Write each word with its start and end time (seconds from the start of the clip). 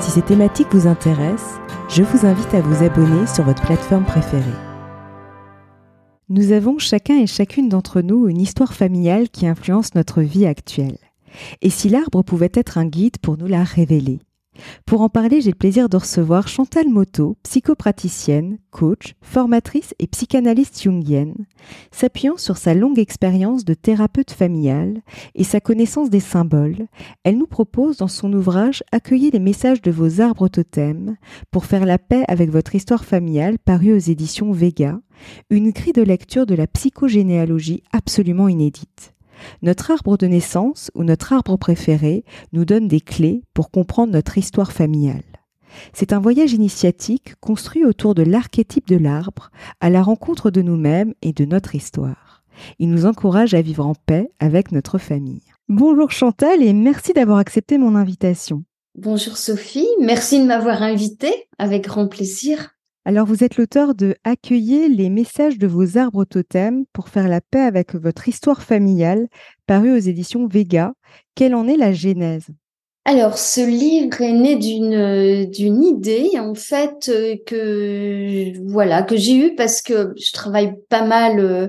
Si 0.00 0.12
ces 0.12 0.22
thématiques 0.22 0.72
vous 0.72 0.86
intéressent, 0.86 1.58
je 1.88 2.02
vous 2.02 2.24
invite 2.24 2.54
à 2.54 2.60
vous 2.60 2.84
abonner 2.84 3.26
sur 3.26 3.44
votre 3.44 3.62
plateforme 3.62 4.04
préférée. 4.04 4.44
Nous 6.28 6.52
avons 6.52 6.78
chacun 6.78 7.18
et 7.18 7.26
chacune 7.26 7.68
d'entre 7.68 8.00
nous 8.00 8.28
une 8.28 8.40
histoire 8.40 8.74
familiale 8.74 9.28
qui 9.28 9.46
influence 9.46 9.94
notre 9.94 10.22
vie 10.22 10.46
actuelle. 10.46 10.98
Et 11.62 11.70
si 11.70 11.88
l'arbre 11.88 12.22
pouvait 12.22 12.52
être 12.54 12.78
un 12.78 12.86
guide 12.86 13.18
pour 13.18 13.38
nous 13.38 13.46
la 13.46 13.64
révéler? 13.64 14.20
Pour 14.86 15.00
en 15.00 15.08
parler, 15.08 15.40
j'ai 15.40 15.50
le 15.50 15.56
plaisir 15.56 15.88
de 15.88 15.96
recevoir 15.96 16.48
Chantal 16.48 16.88
Moto, 16.88 17.36
psychopraticienne, 17.42 18.58
coach, 18.70 19.14
formatrice 19.20 19.94
et 19.98 20.06
psychanalyste 20.06 20.82
jungienne, 20.82 21.34
s'appuyant 21.90 22.36
sur 22.36 22.56
sa 22.56 22.74
longue 22.74 22.98
expérience 22.98 23.64
de 23.64 23.74
thérapeute 23.74 24.30
familiale 24.30 25.02
et 25.34 25.44
sa 25.44 25.60
connaissance 25.60 26.10
des 26.10 26.20
symboles. 26.20 26.86
Elle 27.24 27.38
nous 27.38 27.46
propose 27.46 27.98
dans 27.98 28.08
son 28.08 28.32
ouvrage 28.32 28.82
Accueillez 28.92 29.30
les 29.30 29.38
messages 29.38 29.82
de 29.82 29.90
vos 29.90 30.20
arbres 30.20 30.48
totems 30.48 31.16
pour 31.50 31.64
faire 31.64 31.86
la 31.86 31.98
paix 31.98 32.24
avec 32.28 32.50
votre 32.50 32.74
histoire 32.74 33.04
familiale 33.04 33.58
paru 33.58 33.92
aux 33.92 33.98
éditions 33.98 34.52
Vega, 34.52 35.00
une 35.50 35.70
grille 35.70 35.92
de 35.92 36.02
lecture 36.02 36.46
de 36.46 36.54
la 36.54 36.66
psychogénéalogie 36.66 37.82
absolument 37.92 38.48
inédite. 38.48 39.14
Notre 39.62 39.90
arbre 39.90 40.16
de 40.16 40.26
naissance 40.26 40.90
ou 40.94 41.04
notre 41.04 41.32
arbre 41.32 41.56
préféré 41.56 42.24
nous 42.52 42.64
donne 42.64 42.88
des 42.88 43.00
clés 43.00 43.42
pour 43.54 43.70
comprendre 43.70 44.12
notre 44.12 44.38
histoire 44.38 44.72
familiale. 44.72 45.22
C'est 45.92 46.12
un 46.12 46.18
voyage 46.18 46.52
initiatique 46.52 47.34
construit 47.40 47.84
autour 47.84 48.14
de 48.14 48.22
l'archétype 48.22 48.88
de 48.88 48.96
l'arbre, 48.96 49.50
à 49.80 49.90
la 49.90 50.02
rencontre 50.02 50.50
de 50.50 50.62
nous-mêmes 50.62 51.14
et 51.22 51.32
de 51.32 51.44
notre 51.44 51.74
histoire. 51.74 52.42
Il 52.78 52.90
nous 52.90 53.06
encourage 53.06 53.54
à 53.54 53.62
vivre 53.62 53.86
en 53.86 53.94
paix 53.94 54.30
avec 54.40 54.72
notre 54.72 54.98
famille. 54.98 55.42
Bonjour 55.68 56.10
Chantal 56.10 56.62
et 56.62 56.72
merci 56.72 57.12
d'avoir 57.12 57.38
accepté 57.38 57.78
mon 57.78 57.94
invitation. 57.94 58.64
Bonjour 58.96 59.36
Sophie, 59.36 59.86
merci 60.00 60.40
de 60.40 60.46
m'avoir 60.46 60.82
invitée 60.82 61.48
avec 61.58 61.84
grand 61.84 62.08
plaisir. 62.08 62.70
Alors 63.08 63.24
vous 63.24 63.42
êtes 63.42 63.56
l'auteur 63.56 63.94
de 63.94 64.16
Accueillez 64.22 64.90
les 64.90 65.08
messages 65.08 65.56
de 65.56 65.66
vos 65.66 65.96
arbres 65.96 66.26
totems 66.26 66.84
pour 66.92 67.08
faire 67.08 67.26
la 67.26 67.40
paix 67.40 67.62
avec 67.62 67.94
votre 67.94 68.28
histoire 68.28 68.62
familiale, 68.62 69.28
paru 69.66 69.94
aux 69.94 69.98
éditions 69.98 70.46
Vega. 70.46 70.92
Quelle 71.34 71.54
en 71.54 71.66
est 71.66 71.78
la 71.78 71.94
genèse? 71.94 72.48
Alors, 73.06 73.38
ce 73.38 73.66
livre 73.66 74.20
est 74.20 74.34
né 74.34 74.56
d'une 74.56 75.46
d'une 75.46 75.82
idée 75.82 76.32
en 76.38 76.54
fait 76.54 77.08
euh, 77.08 77.36
que 77.46 78.52
voilà 78.70 79.02
que 79.02 79.16
j'ai 79.16 79.36
eue 79.36 79.54
parce 79.54 79.80
que 79.80 80.12
je 80.18 80.30
travaille 80.34 80.74
pas 80.90 81.06
mal 81.06 81.40
euh, 81.40 81.68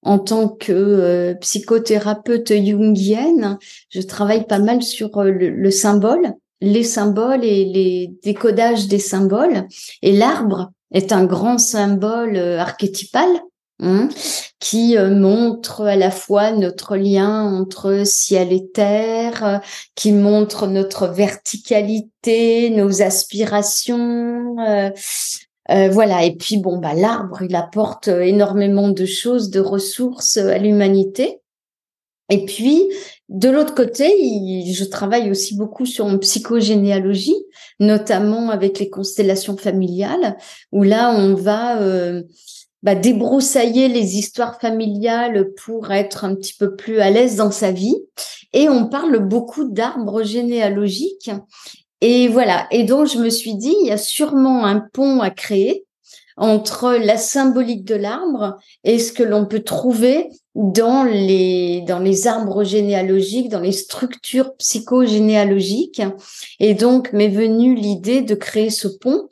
en 0.00 0.18
tant 0.18 0.48
que 0.48 0.72
euh, 0.72 1.34
psychothérapeute 1.34 2.50
jungienne. 2.50 3.58
Je 3.90 4.00
travaille 4.00 4.46
pas 4.46 4.58
mal 4.58 4.82
sur 4.82 5.10
le 5.22 5.70
symbole, 5.70 6.32
les 6.62 6.82
symboles 6.82 7.44
et 7.44 7.66
les 7.66 8.10
décodages 8.22 8.88
des 8.88 8.98
symboles. 8.98 9.66
Et 10.00 10.12
l'arbre 10.12 10.72
est 10.92 11.12
un 11.12 11.24
grand 11.24 11.58
symbole 11.58 12.36
euh, 12.36 12.58
archétypal 12.58 13.28
hein, 13.80 14.08
qui 14.58 14.96
euh, 14.96 15.14
montre 15.14 15.82
à 15.82 15.96
la 15.96 16.10
fois 16.10 16.52
notre 16.52 16.96
lien 16.96 17.44
entre 17.44 18.02
ciel 18.04 18.52
et 18.52 18.70
terre, 18.70 19.44
euh, 19.44 19.58
qui 19.94 20.12
montre 20.12 20.66
notre 20.66 21.08
verticalité, 21.08 22.70
nos 22.70 23.02
aspirations. 23.02 24.56
voilà. 25.68 26.24
Et 26.24 26.34
puis 26.34 26.56
bon, 26.56 26.78
bah 26.78 26.94
l'arbre, 26.94 27.42
il 27.42 27.54
apporte 27.54 28.08
énormément 28.08 28.88
de 28.88 29.04
choses, 29.04 29.50
de 29.50 29.60
ressources 29.60 30.38
à 30.38 30.58
l'humanité. 30.58 31.40
Et 32.30 32.44
puis, 32.44 32.90
de 33.28 33.50
l'autre 33.50 33.74
côté, 33.74 34.08
je 34.72 34.84
travaille 34.84 35.30
aussi 35.30 35.54
beaucoup 35.54 35.84
sur 35.84 36.08
une 36.08 36.18
psychogénéalogie, 36.18 37.36
notamment 37.78 38.50
avec 38.50 38.78
les 38.78 38.88
constellations 38.88 39.56
familiales, 39.56 40.38
où 40.72 40.82
là, 40.82 41.12
on 41.14 41.34
va 41.34 41.80
euh, 41.82 42.22
bah, 42.82 42.94
débroussailler 42.94 43.88
les 43.88 44.16
histoires 44.16 44.58
familiales 44.58 45.50
pour 45.62 45.90
être 45.90 46.24
un 46.24 46.34
petit 46.34 46.54
peu 46.54 46.74
plus 46.74 47.00
à 47.00 47.10
l'aise 47.10 47.36
dans 47.36 47.50
sa 47.50 47.70
vie. 47.70 47.96
Et 48.54 48.70
on 48.70 48.86
parle 48.86 49.18
beaucoup 49.18 49.68
d'arbres 49.68 50.22
généalogiques. 50.22 51.30
Et 52.00 52.28
voilà. 52.28 52.66
Et 52.70 52.84
donc, 52.84 53.08
je 53.08 53.18
me 53.18 53.28
suis 53.28 53.56
dit, 53.56 53.74
il 53.82 53.88
y 53.88 53.92
a 53.92 53.98
sûrement 53.98 54.64
un 54.64 54.80
pont 54.80 55.20
à 55.20 55.28
créer 55.28 55.84
entre 56.38 56.94
la 56.94 57.16
symbolique 57.16 57.84
de 57.84 57.94
l'arbre 57.94 58.56
et 58.84 58.98
ce 58.98 59.12
que 59.12 59.22
l'on 59.22 59.46
peut 59.46 59.62
trouver 59.62 60.30
dans 60.54 61.04
les 61.04 61.82
dans 61.82 61.98
les 61.98 62.26
arbres 62.26 62.64
généalogiques, 62.64 63.48
dans 63.48 63.60
les 63.60 63.72
structures 63.72 64.54
psychogénéalogiques. 64.56 66.02
Et 66.60 66.74
donc 66.74 67.12
m'est 67.12 67.28
venue 67.28 67.74
l'idée 67.74 68.22
de 68.22 68.34
créer 68.34 68.70
ce 68.70 68.88
pont 68.88 69.28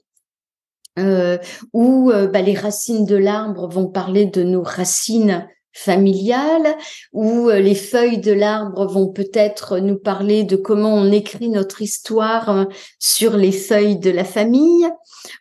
euh, 0.98 1.38
où 1.72 2.10
euh, 2.10 2.26
bah, 2.26 2.42
les 2.42 2.54
racines 2.54 3.04
de 3.04 3.16
l'arbre 3.16 3.68
vont 3.68 3.86
parler 3.86 4.24
de 4.24 4.42
nos 4.42 4.62
racines 4.62 5.46
familiales, 5.76 6.74
où 7.12 7.50
euh, 7.50 7.60
les 7.60 7.74
feuilles 7.74 8.18
de 8.18 8.32
l'arbre 8.32 8.86
vont 8.86 9.08
peut-être 9.08 9.78
nous 9.78 9.98
parler 9.98 10.42
de 10.42 10.56
comment 10.56 10.94
on 10.94 11.12
écrit 11.12 11.50
notre 11.50 11.82
histoire 11.82 12.66
sur 12.98 13.36
les 13.36 13.52
feuilles 13.52 13.98
de 13.98 14.10
la 14.10 14.24
famille, 14.24 14.88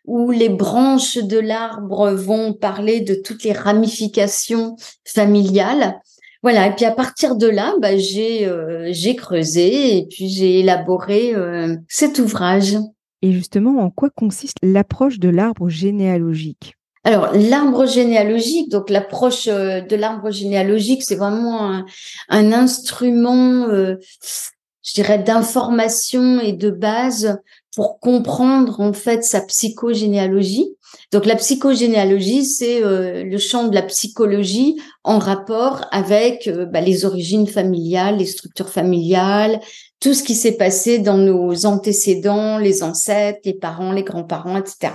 où 0.06 0.32
les 0.32 0.50
branches 0.50 1.18
de 1.18 1.40
l'arbre 1.40 2.12
vont 2.12 2.54
parler 2.54 3.02
de 3.02 3.16
toutes 3.16 3.44
les 3.44 3.54
ramifications 3.54 4.76
familiales. 5.06 6.00
Voilà, 6.44 6.68
et 6.68 6.76
puis 6.76 6.86
à 6.86 6.92
partir 6.92 7.36
de 7.36 7.48
là, 7.48 7.74
bah, 7.82 7.98
j'ai 7.98 8.46
euh, 8.46 8.92
creusé 9.18 9.98
et 9.98 10.06
puis 10.06 10.30
j'ai 10.30 10.60
élaboré 10.60 11.34
euh, 11.34 11.76
cet 11.88 12.20
ouvrage. 12.20 12.78
Et 13.22 13.32
justement, 13.32 13.80
en 13.80 13.90
quoi 13.90 14.10
consiste 14.10 14.58
l'approche 14.62 15.18
de 15.18 15.30
l'arbre 15.30 15.70
généalogique? 15.70 16.75
Alors, 17.06 17.32
l'arbre 17.34 17.86
généalogique, 17.86 18.70
donc 18.70 18.90
l'approche 18.90 19.48
euh, 19.48 19.80
de 19.80 19.96
l'arbre 19.96 20.32
généalogique, 20.32 21.04
c'est 21.04 21.16
vraiment 21.16 21.84
un, 22.30 22.52
instrument, 22.52 23.68
je 23.68 24.94
dirais, 24.94 25.20
d'information 25.20 26.42
et 26.42 26.52
de 26.52 26.72
base 26.72 27.38
pour 27.76 28.00
comprendre 28.00 28.80
en 28.80 28.94
fait 28.94 29.24
sa 29.24 29.42
psychogénéalogie. 29.42 30.76
Donc 31.12 31.26
la 31.26 31.36
psychogénéalogie, 31.36 32.46
c'est 32.46 32.84
euh, 32.84 33.24
le 33.24 33.38
champ 33.38 33.68
de 33.68 33.76
la 33.76 33.82
psychologie 33.84 34.82
en 35.04 35.20
rapport 35.20 35.86
avec 35.92 36.48
euh, 36.48 36.66
bah, 36.66 36.82
les 36.82 37.06
origines 37.06 37.48
familiales, 37.48 38.18
les 38.18 38.26
structures 38.26 38.70
familiales, 38.70 39.60
tout 40.00 40.14
ce 40.14 40.24
qui 40.24 40.36
s'est 40.36 40.58
passé 40.58 41.00
dans 41.00 41.18
nos 41.18 41.66
antécédents, 41.66 42.58
les 42.58 42.82
ancêtres, 42.82 43.40
les 43.46 43.54
parents, 43.54 43.92
les 43.92 44.04
grands-parents, 44.04 44.58
etc. 44.58 44.94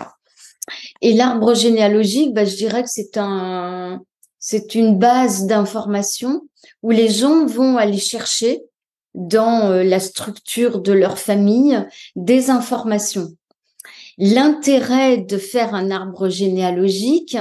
Et 1.02 1.14
l'arbre 1.14 1.54
généalogique, 1.54 2.34
bah, 2.34 2.44
je 2.44 2.56
dirais 2.56 2.82
que 2.82 2.90
c'est 2.90 3.16
un, 3.16 4.02
c'est 4.38 4.74
une 4.74 4.98
base 4.98 5.46
d'information 5.46 6.42
où 6.82 6.90
les 6.90 7.08
gens 7.08 7.46
vont 7.46 7.76
aller 7.76 7.98
chercher 7.98 8.62
dans 9.14 9.70
euh, 9.70 9.82
la 9.82 10.00
structure 10.00 10.80
de 10.80 10.92
leur 10.92 11.18
famille 11.18 11.84
des 12.16 12.50
informations. 12.50 13.28
L'intérêt 14.18 15.18
de 15.18 15.38
faire 15.38 15.74
un 15.74 15.90
arbre 15.90 16.28
généalogique, 16.28 17.38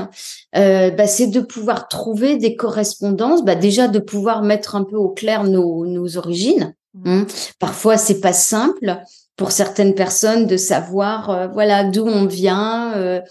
euh, 0.56 0.92
bah, 0.92 1.08
c'est 1.08 1.28
de 1.28 1.42
pouvoir 1.42 1.88
trouver 1.88 2.38
des 2.38 2.56
correspondances, 2.56 3.44
bah, 3.44 3.56
déjà 3.56 3.88
de 3.88 4.00
pouvoir 4.00 4.44
mettre 4.44 4.76
un 4.76 4.84
peu 4.84 4.96
au 4.96 5.10
clair 5.10 5.44
nos, 5.44 5.86
nos 5.86 6.18
origines. 6.18 6.74
Mmh. 6.94 7.10
Hein. 7.10 7.28
Parfois, 7.60 7.98
c'est 7.98 8.22
pas 8.22 8.34
simple 8.34 8.98
pour 9.40 9.54
certaines 9.54 9.96
personnes 9.96 10.48
de 10.48 10.58
savoir, 10.58 11.30
euh, 11.30 11.48
voilà, 11.48 11.86
d'où 11.86 12.06
on 12.06 12.26
vient, 12.26 12.92
euh, 12.98 13.22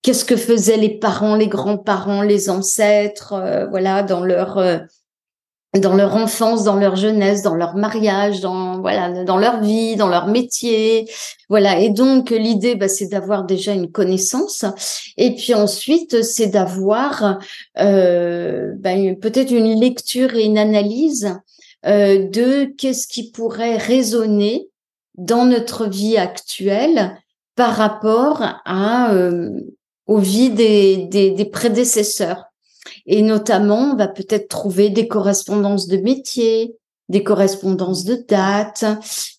qu'est-ce 0.00 0.24
que 0.24 0.36
faisaient 0.36 0.76
les 0.76 0.96
parents, 0.96 1.34
les 1.34 1.48
grands-parents, 1.48 2.22
les 2.22 2.48
ancêtres, 2.48 3.34
voilà, 3.70 4.04
dans 4.04 4.22
leur 4.22 4.86
dans 5.74 5.94
leur 5.94 6.14
enfance, 6.14 6.62
dans 6.62 6.76
leur 6.76 6.94
jeunesse, 6.94 7.42
dans 7.42 7.56
leur 7.56 7.74
mariage, 7.74 8.40
dans 8.40 8.80
voilà, 8.80 9.24
dans 9.24 9.36
leur 9.36 9.60
vie, 9.60 9.96
dans 9.96 10.08
leur 10.08 10.28
métier, 10.28 11.10
voilà. 11.48 11.80
Et 11.80 11.90
donc 11.90 12.30
l'idée, 12.30 12.76
bah, 12.76 12.88
c'est 12.88 13.08
d'avoir 13.08 13.44
déjà 13.44 13.72
une 13.72 13.90
connaissance, 13.90 14.64
et 15.16 15.34
puis 15.34 15.52
ensuite 15.52 16.22
c'est 16.22 16.46
d'avoir 16.46 17.40
euh, 17.80 18.72
bah, 18.78 18.94
peut-être 19.20 19.50
une 19.50 19.78
lecture 19.80 20.36
et 20.36 20.44
une 20.44 20.58
analyse 20.58 21.36
euh, 21.86 22.28
de 22.28 22.66
qu'est-ce 22.78 23.08
qui 23.08 23.32
pourrait 23.32 23.76
résonner 23.76 24.68
dans 25.16 25.44
notre 25.44 25.88
vie 25.88 26.16
actuelle 26.16 27.16
par 27.54 27.74
rapport 27.74 28.42
à 28.64 29.12
aux 30.06 30.18
vies 30.18 30.50
des, 30.50 31.08
des, 31.08 31.30
des 31.32 31.44
prédécesseurs. 31.44 32.44
Et 33.06 33.22
notamment, 33.22 33.92
on 33.92 33.96
va 33.96 34.08
peut-être 34.08 34.48
trouver 34.48 34.90
des 34.90 35.08
correspondances 35.08 35.88
de 35.88 35.96
métiers, 35.96 36.76
des 37.08 37.22
correspondances 37.22 38.04
de 38.04 38.24
dates, 38.28 38.84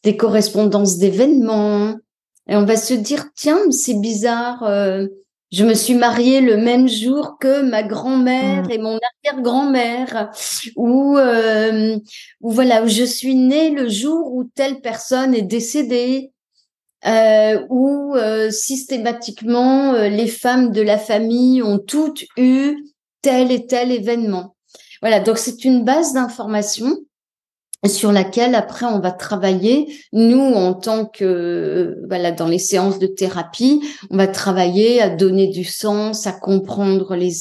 des 0.03 0.17
correspondances 0.17 0.97
d'événements. 0.97 1.95
Et 2.49 2.55
on 2.55 2.65
va 2.65 2.77
se 2.77 2.93
dire, 2.93 3.25
tiens, 3.35 3.59
c'est 3.71 3.99
bizarre, 3.99 4.63
euh, 4.63 5.07
je 5.51 5.63
me 5.63 5.73
suis 5.73 5.93
mariée 5.93 6.41
le 6.41 6.57
même 6.57 6.87
jour 6.87 7.37
que 7.39 7.61
ma 7.61 7.83
grand-mère 7.83 8.63
mmh. 8.63 8.71
et 8.71 8.77
mon 8.77 8.99
arrière-grand-mère, 9.23 10.31
ou, 10.75 11.17
euh, 11.17 11.97
ou 12.41 12.51
voilà, 12.51 12.83
où 12.83 12.87
je 12.87 13.03
suis 13.03 13.35
née 13.35 13.69
le 13.69 13.87
jour 13.87 14.33
où 14.33 14.43
telle 14.43 14.81
personne 14.81 15.33
est 15.33 15.43
décédée, 15.43 16.31
euh, 17.05 17.65
où 17.69 18.15
euh, 18.15 18.49
systématiquement 18.49 19.93
euh, 19.93 20.09
les 20.09 20.27
femmes 20.27 20.71
de 20.71 20.81
la 20.81 20.97
famille 20.97 21.61
ont 21.61 21.79
toutes 21.79 22.25
eu 22.37 22.75
tel 23.21 23.51
et 23.51 23.67
tel 23.67 23.91
événement. 23.91 24.55
Voilà, 25.01 25.19
donc 25.19 25.37
c'est 25.37 25.63
une 25.63 25.85
base 25.85 26.13
d'information 26.13 26.97
sur 27.85 28.11
laquelle 28.11 28.55
après 28.55 28.85
on 28.85 28.99
va 28.99 29.11
travailler. 29.11 29.93
Nous 30.11 30.39
en 30.39 30.73
tant 30.73 31.05
que 31.05 31.97
voilà 32.07 32.31
dans 32.31 32.47
les 32.47 32.59
séances 32.59 32.99
de 32.99 33.07
thérapie 33.07 33.81
on 34.09 34.17
va 34.17 34.27
travailler 34.27 35.01
à 35.01 35.09
donner 35.09 35.47
du 35.47 35.63
sens 35.63 36.25
à 36.25 36.31
comprendre 36.31 37.15
les 37.15 37.31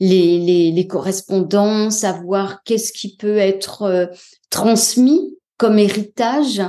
les, 0.00 0.72
les, 0.72 0.86
correspondances 0.86 2.02
à 2.02 2.12
voir 2.12 2.62
qu'est-ce 2.64 2.92
qui 2.92 3.16
peut 3.16 3.38
être 3.38 3.82
euh, 3.82 4.06
transmis 4.50 5.36
comme 5.58 5.78
héritage 5.78 6.60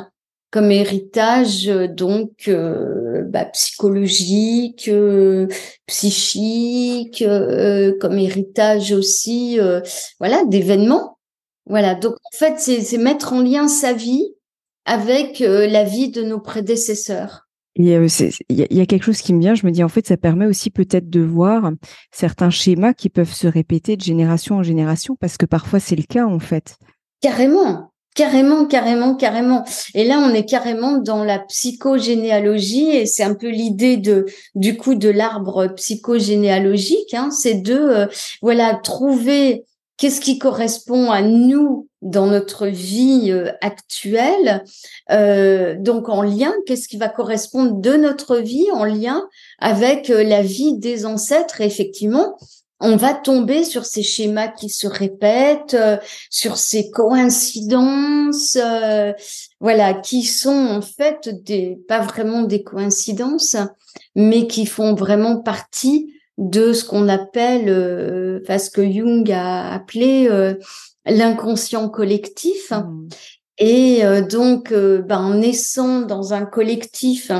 comme 0.51 0.69
héritage 0.69 1.65
donc 1.65 2.47
euh, 2.47 3.23
bah, 3.25 3.45
psychologique, 3.45 4.87
euh, 4.87 5.47
psychique, 5.87 7.23
comme 7.99 8.19
héritage 8.19 8.91
aussi, 8.91 9.57
voilà, 10.19 10.45
d'événements 10.45 11.12
voilà, 11.65 11.95
donc 11.95 12.13
en 12.13 12.37
fait, 12.37 12.59
c'est 12.59 12.97
mettre 12.97 13.33
en 13.33 13.41
lien 13.41 13.67
sa 13.67 13.93
vie 13.93 14.33
avec 14.85 15.41
euh, 15.41 15.67
la 15.67 15.83
vie 15.83 16.09
de 16.09 16.23
nos 16.23 16.39
prédécesseurs. 16.39 17.47
Il 17.75 17.87
y, 17.87 17.95
a, 17.95 18.85
quelque 18.85 19.03
chose 19.03 19.21
qui 19.21 19.33
me 19.33 19.39
vient, 19.39 19.55
je 19.55 19.65
me 19.65 19.71
dis 19.71 19.83
en 19.83 19.89
fait, 19.89 20.05
ça 20.05 20.15
permet 20.15 20.45
aussi 20.45 20.69
peut-être 20.69 21.09
de 21.09 21.21
voir 21.21 21.71
certains 22.11 22.51
schémas 22.51 22.93
qui 22.93 23.09
peuvent 23.09 23.33
se 23.33 23.47
répéter 23.47 23.97
de 23.97 24.01
génération 24.01 24.57
en 24.57 24.63
génération, 24.63 25.15
parce 25.19 25.37
que 25.37 25.47
parfois 25.47 25.79
c'est 25.79 25.95
le 25.95 26.03
cas 26.03 26.27
en 26.27 26.37
fait. 26.37 26.75
Carrément, 27.19 27.91
carrément, 28.15 28.67
carrément, 28.67 29.15
carrément. 29.15 29.63
Et 29.95 30.05
là, 30.05 30.19
on 30.19 30.35
est 30.35 30.45
carrément 30.45 30.99
dans 30.99 31.23
la 31.23 31.39
psychogénéalogie, 31.39 32.91
et 32.91 33.07
c'est 33.07 33.23
un 33.23 33.33
peu 33.33 33.49
l'idée 33.49 33.97
de 33.97 34.27
du 34.53 34.77
coup 34.77 34.93
de 34.93 35.09
l'arbre 35.09 35.65
psychogénéalogique, 35.75 37.15
hein, 37.15 37.31
c'est 37.31 37.55
de 37.55 37.73
euh, 37.73 38.05
voilà 38.43 38.75
trouver 38.75 39.65
qu'est-ce 39.97 40.21
qui 40.21 40.39
correspond 40.39 41.11
à 41.11 41.21
nous 41.21 41.87
dans 42.01 42.27
notre 42.27 42.67
vie 42.67 43.31
euh, 43.31 43.51
actuelle, 43.61 44.63
euh, 45.11 45.75
donc 45.79 46.09
en 46.09 46.21
lien, 46.21 46.53
qu'est-ce 46.65 46.87
qui 46.87 46.97
va 46.97 47.09
correspondre 47.09 47.75
de 47.79 47.93
notre 47.93 48.37
vie 48.37 48.69
en 48.71 48.83
lien 48.83 49.27
avec 49.59 50.09
euh, 50.09 50.23
la 50.23 50.41
vie 50.41 50.77
des 50.77 51.05
ancêtres? 51.05 51.61
effectivement, 51.61 52.37
on 52.79 52.97
va 52.97 53.13
tomber 53.13 53.63
sur 53.63 53.85
ces 53.85 54.03
schémas 54.03 54.49
qui 54.49 54.67
se 54.67 54.87
répètent, 54.87 55.77
sur 56.29 56.57
ces 56.57 56.91
coïncidences, 56.91 58.57
voilà, 59.61 59.93
qui 59.93 60.23
sont 60.23 60.67
en 60.67 60.81
fait 60.81 61.29
des, 61.45 61.79
pas 61.87 62.01
vraiment 62.01 62.41
des 62.41 62.61
coïncidences, 62.61 63.55
mais 64.15 64.47
qui 64.47 64.65
font 64.65 64.95
vraiment 64.95 65.37
partie 65.37 66.13
de 66.37 66.73
ce 66.73 66.83
qu'on 66.85 67.09
appelle, 67.09 67.69
euh, 67.69 68.39
ce 68.47 68.69
que 68.69 68.81
Jung 68.89 69.29
a 69.31 69.71
appelé 69.73 70.27
euh, 70.29 70.55
l'inconscient 71.05 71.89
collectif. 71.89 72.71
Mmh. 72.71 73.07
Et 73.59 74.03
euh, 74.03 74.21
donc, 74.21 74.71
euh, 74.71 75.01
ben, 75.01 75.19
en 75.19 75.33
naissant 75.35 76.01
dans 76.01 76.33
un 76.33 76.45
collectif 76.45 77.31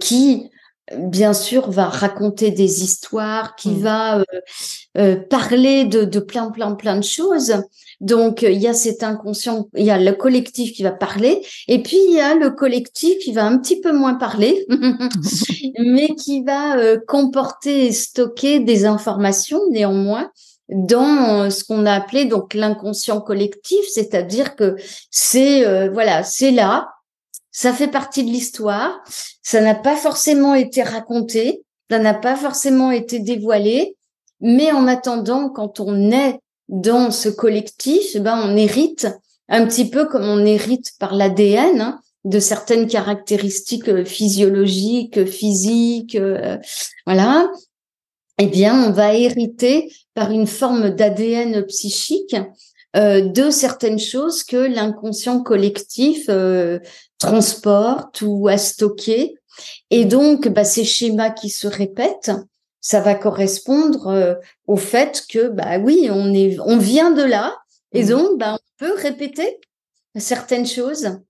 qui, 0.00 0.50
bien 0.96 1.32
sûr, 1.32 1.70
va 1.70 1.86
raconter 1.86 2.50
des 2.50 2.82
histoires, 2.82 3.54
qui 3.56 3.70
mmh. 3.70 3.80
va 3.80 4.24
parler 5.30 5.84
de, 5.84 6.04
de 6.04 6.20
plein, 6.20 6.50
plein, 6.50 6.74
plein 6.74 6.96
de 6.96 7.04
choses, 7.04 7.54
donc, 8.00 8.40
il 8.42 8.56
y 8.56 8.66
a 8.66 8.72
cet 8.72 9.02
inconscient, 9.02 9.68
il 9.76 9.84
y 9.84 9.90
a 9.90 9.98
le 9.98 10.12
collectif 10.12 10.72
qui 10.72 10.82
va 10.82 10.90
parler, 10.90 11.42
et 11.68 11.82
puis 11.82 11.98
il 12.08 12.14
y 12.14 12.20
a 12.20 12.34
le 12.34 12.50
collectif 12.50 13.18
qui 13.18 13.32
va 13.32 13.44
un 13.44 13.58
petit 13.58 13.78
peu 13.78 13.92
moins 13.92 14.14
parler, 14.14 14.66
mais 15.78 16.08
qui 16.14 16.42
va 16.42 16.78
euh, 16.78 16.98
comporter 17.06 17.86
et 17.86 17.92
stocker 17.92 18.60
des 18.60 18.86
informations 18.86 19.60
néanmoins 19.70 20.30
dans 20.70 21.42
euh, 21.42 21.50
ce 21.50 21.62
qu'on 21.62 21.84
a 21.84 21.92
appelé 21.92 22.24
donc 22.24 22.54
l'inconscient 22.54 23.20
collectif, 23.20 23.84
c'est-à-dire 23.92 24.56
que 24.56 24.76
c'est 25.10 25.66
euh, 25.66 25.90
voilà, 25.90 26.22
c'est 26.22 26.52
là, 26.52 26.88
ça 27.52 27.72
fait 27.72 27.88
partie 27.88 28.24
de 28.24 28.30
l'histoire, 28.30 29.02
ça 29.42 29.60
n'a 29.60 29.74
pas 29.74 29.96
forcément 29.96 30.54
été 30.54 30.82
raconté, 30.82 31.64
ça 31.90 31.98
n'a 31.98 32.14
pas 32.14 32.36
forcément 32.36 32.90
été 32.90 33.18
dévoilé, 33.18 33.96
mais 34.40 34.72
en 34.72 34.86
attendant, 34.86 35.50
quand 35.50 35.80
on 35.80 36.10
est 36.10 36.38
dans 36.68 37.10
ce 37.10 37.28
collectif, 37.28 38.12
eh 38.14 38.20
ben, 38.20 38.40
on 38.44 38.56
hérite 38.56 39.08
un 39.48 39.66
petit 39.66 39.90
peu 39.90 40.06
comme 40.06 40.24
on 40.24 40.44
hérite 40.46 40.92
par 40.98 41.14
l'ADN 41.14 41.80
hein, 41.80 42.00
de 42.24 42.38
certaines 42.38 42.86
caractéristiques 42.86 43.88
euh, 43.88 44.04
physiologiques, 44.04 45.24
physiques, 45.26 46.14
euh, 46.14 46.56
voilà. 47.06 47.50
Eh 48.38 48.46
bien, 48.46 48.88
on 48.88 48.92
va 48.92 49.14
hériter 49.14 49.92
par 50.14 50.30
une 50.30 50.46
forme 50.46 50.90
d'ADN 50.90 51.66
psychique 51.66 52.36
euh, 52.96 53.20
de 53.20 53.50
certaines 53.50 53.98
choses 53.98 54.44
que 54.44 54.56
l'inconscient 54.56 55.42
collectif 55.42 56.30
transporte 57.20 58.22
ou 58.22 58.48
a 58.48 58.58
stocké. 58.58 59.36
Et 59.90 60.04
donc, 60.04 60.48
bah, 60.48 60.64
ces 60.64 60.84
schémas 60.84 61.30
qui 61.30 61.50
se 61.50 61.68
répètent, 61.68 62.32
ça 62.80 63.00
va 63.00 63.14
correspondre 63.14 64.08
euh, 64.08 64.34
au 64.66 64.76
fait 64.76 65.22
que 65.28 65.48
bah 65.48 65.78
oui, 65.78 66.08
on 66.10 66.32
est 66.32 66.58
on 66.64 66.78
vient 66.78 67.10
de 67.10 67.22
là 67.22 67.58
et 67.92 68.04
mmh. 68.04 68.08
donc 68.08 68.38
bah, 68.38 68.54
on 68.56 68.84
peut 68.84 68.94
répéter 68.96 69.60
certaines 70.16 70.66
choses. 70.66 71.20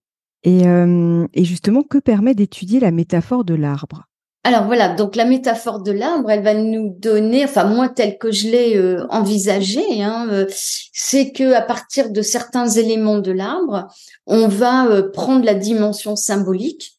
Et, 0.44 0.66
euh, 0.66 1.26
et 1.34 1.44
justement, 1.44 1.82
que 1.82 1.98
permet 1.98 2.34
d'étudier 2.34 2.80
la 2.80 2.92
métaphore 2.92 3.44
de 3.44 3.54
l'arbre? 3.54 4.06
Alors 4.42 4.64
voilà, 4.64 4.94
donc 4.94 5.16
la 5.16 5.26
métaphore 5.26 5.82
de 5.82 5.92
l'arbre, 5.92 6.30
elle 6.30 6.42
va 6.42 6.54
nous 6.54 6.94
donner, 6.98 7.44
enfin 7.44 7.64
moi 7.64 7.90
tel 7.90 8.16
que 8.16 8.32
je 8.32 8.48
l'ai 8.48 8.76
euh, 8.76 9.06
envisagé, 9.10 10.02
hein, 10.02 10.46
c'est 10.48 11.32
que 11.32 11.52
à 11.52 11.60
partir 11.60 12.10
de 12.10 12.22
certains 12.22 12.66
éléments 12.66 13.18
de 13.18 13.32
l'arbre, 13.32 13.88
on 14.26 14.48
va 14.48 15.02
prendre 15.12 15.44
la 15.44 15.54
dimension 15.54 16.16
symbolique 16.16 16.98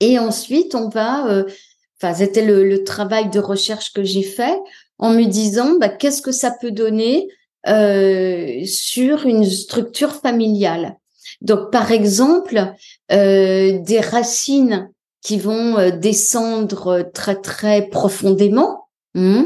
et 0.00 0.18
ensuite 0.18 0.74
on 0.74 0.90
va 0.90 1.44
Enfin, 2.00 2.14
c'était 2.14 2.44
le, 2.44 2.84
travail 2.84 3.28
de 3.30 3.40
recherche 3.40 3.92
que 3.92 4.04
j'ai 4.04 4.22
fait 4.22 4.56
en 4.98 5.10
me 5.10 5.24
disant 5.24 5.76
bah, 5.78 5.88
qu'est-ce 5.88 6.22
que 6.22 6.32
ça 6.32 6.52
peut 6.52 6.70
donner 6.70 7.28
euh, 7.66 8.64
sur 8.64 9.26
une 9.26 9.44
structure 9.44 10.14
familiale? 10.14 10.96
Donc, 11.40 11.72
par 11.72 11.90
exemple, 11.90 12.72
euh, 13.12 13.78
des 13.80 14.00
racines 14.00 14.90
qui 15.22 15.38
vont 15.38 15.78
euh, 15.78 15.90
descendre 15.90 17.10
très 17.12 17.40
très 17.40 17.88
profondément, 17.88 18.88
hmm, 19.14 19.44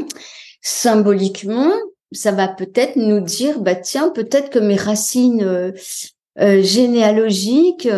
symboliquement, 0.61 1.71
ça 2.11 2.31
va 2.31 2.47
peut-être 2.47 2.95
nous 2.95 3.19
dire 3.19 3.59
bah 3.59 3.75
tiens 3.75 4.09
peut-être 4.09 4.49
que 4.49 4.59
mes 4.59 4.75
racines 4.75 5.73
généalogiques 6.37 7.89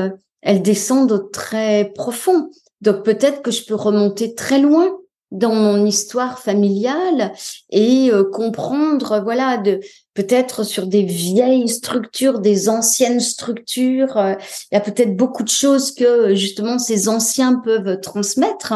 elles 0.41 0.62
descendent 0.62 1.29
très 1.34 1.91
profond. 1.96 2.50
Donc 2.79 3.03
peut-être 3.03 3.41
que 3.41 3.51
je 3.51 3.65
peux 3.65 3.75
remonter 3.75 4.36
très 4.36 4.60
loin 4.60 4.89
dans 5.32 5.53
mon 5.53 5.86
histoire 5.86 6.39
familiale 6.39 7.34
et 7.70 8.10
euh, 8.12 8.24
comprendre, 8.24 9.22
voilà, 9.24 9.58
de 9.58 9.79
peut-être 10.13 10.63
sur 10.63 10.88
des 10.88 11.03
vieilles 11.03 11.67
structures, 11.67 12.39
des 12.39 12.70
anciennes 12.70 13.20
structures, 13.20 14.17
euh, 14.17 14.36
il 14.72 14.75
y 14.75 14.77
a 14.77 14.82
peut-être 14.82 15.15
beaucoup 15.15 15.44
de 15.44 15.50
choses 15.50 15.91
que 15.91 16.36
justement 16.36 16.79
ces 16.79 17.10
anciens 17.10 17.55
peuvent 17.55 18.00
transmettre. 18.01 18.74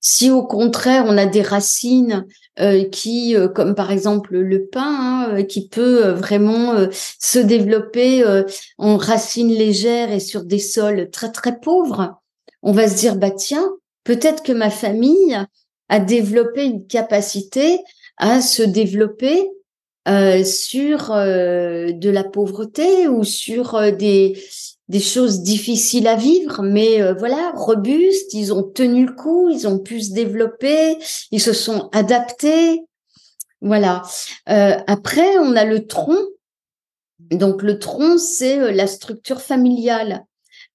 Si 0.00 0.30
au 0.30 0.44
contraire 0.44 1.04
on 1.06 1.16
a 1.16 1.26
des 1.26 1.42
racines 1.42 2.26
euh, 2.60 2.84
qui, 2.84 3.34
comme 3.54 3.74
par 3.74 3.90
exemple 3.90 4.36
le 4.36 4.66
pain, 4.66 5.28
hein, 5.30 5.42
qui 5.44 5.68
peut 5.68 6.10
vraiment 6.10 6.74
se 7.18 7.38
développer 7.38 8.24
en 8.78 8.96
racines 8.96 9.52
légères 9.52 10.12
et 10.12 10.20
sur 10.20 10.44
des 10.44 10.60
sols 10.60 11.10
très 11.10 11.32
très 11.32 11.58
pauvres, 11.58 12.20
on 12.62 12.72
va 12.72 12.88
se 12.88 12.96
dire, 12.96 13.16
bah 13.16 13.30
tiens, 13.30 13.68
peut-être 14.06 14.42
que 14.42 14.52
ma 14.52 14.70
famille 14.70 15.36
a 15.88 16.00
développé 16.00 16.64
une 16.64 16.86
capacité 16.86 17.80
à 18.16 18.40
se 18.40 18.62
développer 18.62 19.50
euh, 20.08 20.44
sur 20.44 21.10
euh, 21.10 21.90
de 21.90 22.10
la 22.10 22.22
pauvreté 22.22 23.08
ou 23.08 23.24
sur 23.24 23.74
euh, 23.74 23.90
des 23.90 24.38
choses 25.00 25.42
difficiles 25.42 26.06
à 26.06 26.14
vivre, 26.14 26.62
mais 26.62 27.12
voilà, 27.14 27.52
robustes, 27.56 28.32
ils 28.32 28.52
ont 28.54 28.62
tenu 28.62 29.06
le 29.06 29.12
coup, 29.12 29.50
ils 29.50 29.66
ont 29.66 29.80
pu 29.80 30.00
se 30.00 30.12
développer, 30.12 30.96
ils 31.32 31.40
se 31.40 31.52
sont 31.52 31.88
adaptés. 31.92 32.84
Voilà. 33.60 34.02
Après, 34.46 35.38
on 35.38 35.56
a 35.56 35.64
le 35.64 35.86
tronc. 35.86 36.16
Donc 37.18 37.62
le 37.62 37.80
tronc, 37.80 38.18
c'est 38.18 38.72
la 38.72 38.86
structure 38.86 39.40
familiale. 39.40 40.24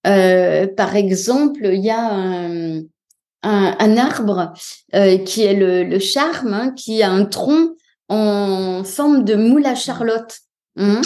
par 0.03 0.95
exemple, 0.97 1.69
il 1.71 1.79
y 1.79 1.89
a 1.89 2.11
un, 2.11 2.81
un, 3.43 3.97
arbre 3.97 4.53
qui 5.25 5.43
est 5.43 5.55
le, 5.55 5.83
le 5.83 5.99
charme, 5.99 6.53
hein, 6.53 6.71
qui 6.71 7.01
a 7.01 7.09
un 7.09 7.25
tronc 7.25 7.75
en 8.11 8.83
forme 8.83 9.23
de 9.23 9.35
moule 9.35 9.65
à 9.65 9.73
charlotte. 9.73 10.41
Mmh. 10.75 11.01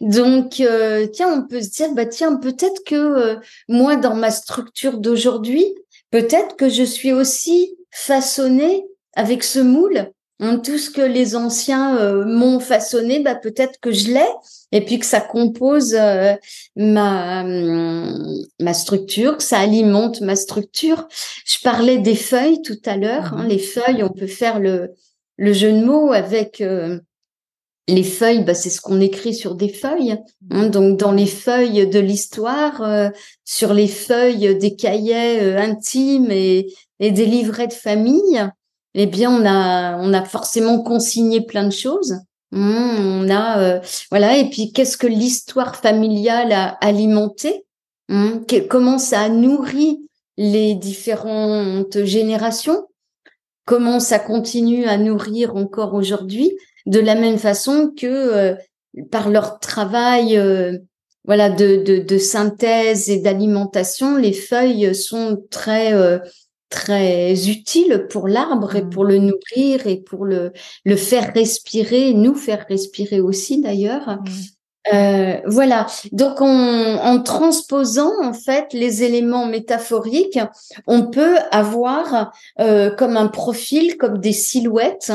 Donc, 0.00 0.60
euh, 0.60 1.06
tiens, 1.06 1.32
on 1.32 1.46
peut 1.46 1.62
se 1.62 1.70
dire, 1.70 1.92
bah 1.92 2.06
tiens, 2.06 2.36
peut-être 2.36 2.82
que 2.84 2.94
euh, 2.94 3.36
moi, 3.68 3.96
dans 3.96 4.14
ma 4.14 4.30
structure 4.30 4.98
d'aujourd'hui, 4.98 5.66
peut-être 6.10 6.56
que 6.56 6.68
je 6.68 6.82
suis 6.82 7.12
aussi 7.12 7.76
façonnée 7.90 8.86
avec 9.14 9.42
ce 9.42 9.58
moule. 9.58 10.10
Hein, 10.38 10.58
tout 10.58 10.76
ce 10.76 10.90
que 10.90 11.00
les 11.00 11.34
anciens 11.34 11.96
euh, 11.96 12.24
m'ont 12.26 12.60
façonné, 12.60 13.20
bah 13.20 13.34
peut-être 13.34 13.80
que 13.80 13.90
je 13.90 14.12
l'ai, 14.12 14.28
et 14.70 14.84
puis 14.84 14.98
que 14.98 15.06
ça 15.06 15.20
compose 15.20 15.94
ma 16.76 17.42
mmh, 17.44 18.44
ma 18.60 18.74
structure, 18.74 19.38
que 19.38 19.42
ça 19.42 19.58
alimente 19.58 20.20
ma 20.20 20.36
structure. 20.36 21.08
Je 21.46 21.56
parlais 21.62 21.98
des 21.98 22.16
feuilles 22.16 22.60
tout 22.62 22.80
à 22.84 22.96
l'heure. 22.96 23.32
Hein, 23.34 23.44
mmh. 23.44 23.48
les 23.48 23.58
feuilles, 23.58 24.02
on 24.02 24.10
peut 24.10 24.26
faire 24.26 24.60
le 24.60 24.94
le 25.38 25.52
jeu 25.52 25.72
de 25.72 25.84
mots 25.84 26.12
avec 26.12 26.62
les 27.88 28.02
feuilles, 28.02 28.42
bah, 28.42 28.54
c'est 28.54 28.70
ce 28.70 28.80
qu'on 28.80 29.00
écrit 29.00 29.34
sur 29.34 29.54
des 29.54 29.68
feuilles. 29.68 30.16
Hein. 30.50 30.68
donc 30.68 30.98
dans 30.98 31.12
les 31.12 31.26
feuilles 31.26 31.86
de 31.86 32.00
l'histoire, 32.00 32.82
euh, 32.82 33.10
sur 33.44 33.74
les 33.74 33.88
feuilles 33.88 34.56
des 34.58 34.74
cahiers 34.74 35.40
euh, 35.40 35.58
intimes 35.58 36.30
et, 36.30 36.72
des 36.98 37.26
livrets 37.26 37.68
de 37.68 37.72
famille, 37.74 38.42
eh 38.96 39.06
bien 39.06 39.30
on 39.30 39.44
a 39.46 39.98
on 39.98 40.12
a 40.12 40.24
forcément 40.24 40.82
consigné 40.82 41.42
plein 41.42 41.64
de 41.64 41.72
choses. 41.72 42.12
Hein. 42.52 43.20
on 43.22 43.28
a 43.28 43.58
euh, 43.60 43.80
voilà 44.10 44.38
et 44.38 44.48
puis 44.48 44.72
qu'est-ce 44.72 44.96
que 44.96 45.06
l'histoire 45.06 45.76
familiale 45.76 46.52
a 46.52 46.68
alimenté? 46.80 47.64
Hein. 48.08 48.40
Comment 48.70 48.98
ça 48.98 49.20
a 49.20 49.28
nourri 49.28 50.08
les 50.38 50.74
différentes 50.74 52.04
générations? 52.04 52.86
Comment 53.66 54.00
ça 54.00 54.18
continue 54.18 54.86
à 54.86 54.96
nourrir 54.96 55.56
encore 55.56 55.94
aujourd'hui? 55.94 56.56
De 56.86 57.00
la 57.00 57.16
même 57.16 57.38
façon 57.38 57.92
que 57.94 58.06
euh, 58.06 58.54
par 59.10 59.28
leur 59.28 59.58
travail 59.58 60.38
euh, 60.38 60.78
voilà 61.24 61.50
de, 61.50 61.82
de, 61.82 61.98
de, 61.98 62.18
synthèse 62.18 63.10
et 63.10 63.18
d'alimentation, 63.18 64.16
les 64.16 64.32
feuilles 64.32 64.94
sont 64.94 65.44
très 65.50 65.92
euh, 65.92 66.18
très 66.68 67.48
utiles 67.48 68.06
pour 68.10 68.28
l'arbre 68.28 68.74
et 68.76 68.82
mmh. 68.82 68.90
pour 68.90 69.04
le 69.04 69.18
nourrir 69.18 69.86
et 69.86 69.96
pour 69.96 70.24
le 70.24 70.52
le 70.84 70.96
faire 70.96 71.32
respirer, 71.32 72.14
nous 72.14 72.34
faire 72.34 72.66
respirer 72.68 73.20
aussi 73.20 73.60
d'ailleurs. 73.60 74.08
Mmh. 74.08 74.30
Euh, 74.94 75.40
voilà. 75.46 75.86
Donc, 76.12 76.40
en, 76.40 76.46
en, 76.46 77.22
transposant 77.22 78.12
en 78.22 78.32
fait 78.32 78.72
les 78.72 79.02
éléments 79.02 79.46
métaphoriques, 79.46 80.38
on 80.86 81.10
peut 81.10 81.36
avoir 81.50 82.32
euh, 82.60 82.94
comme 82.94 83.16
un 83.16 83.28
profil, 83.28 83.96
comme 83.96 84.18
des 84.18 84.32
silhouettes 84.32 85.12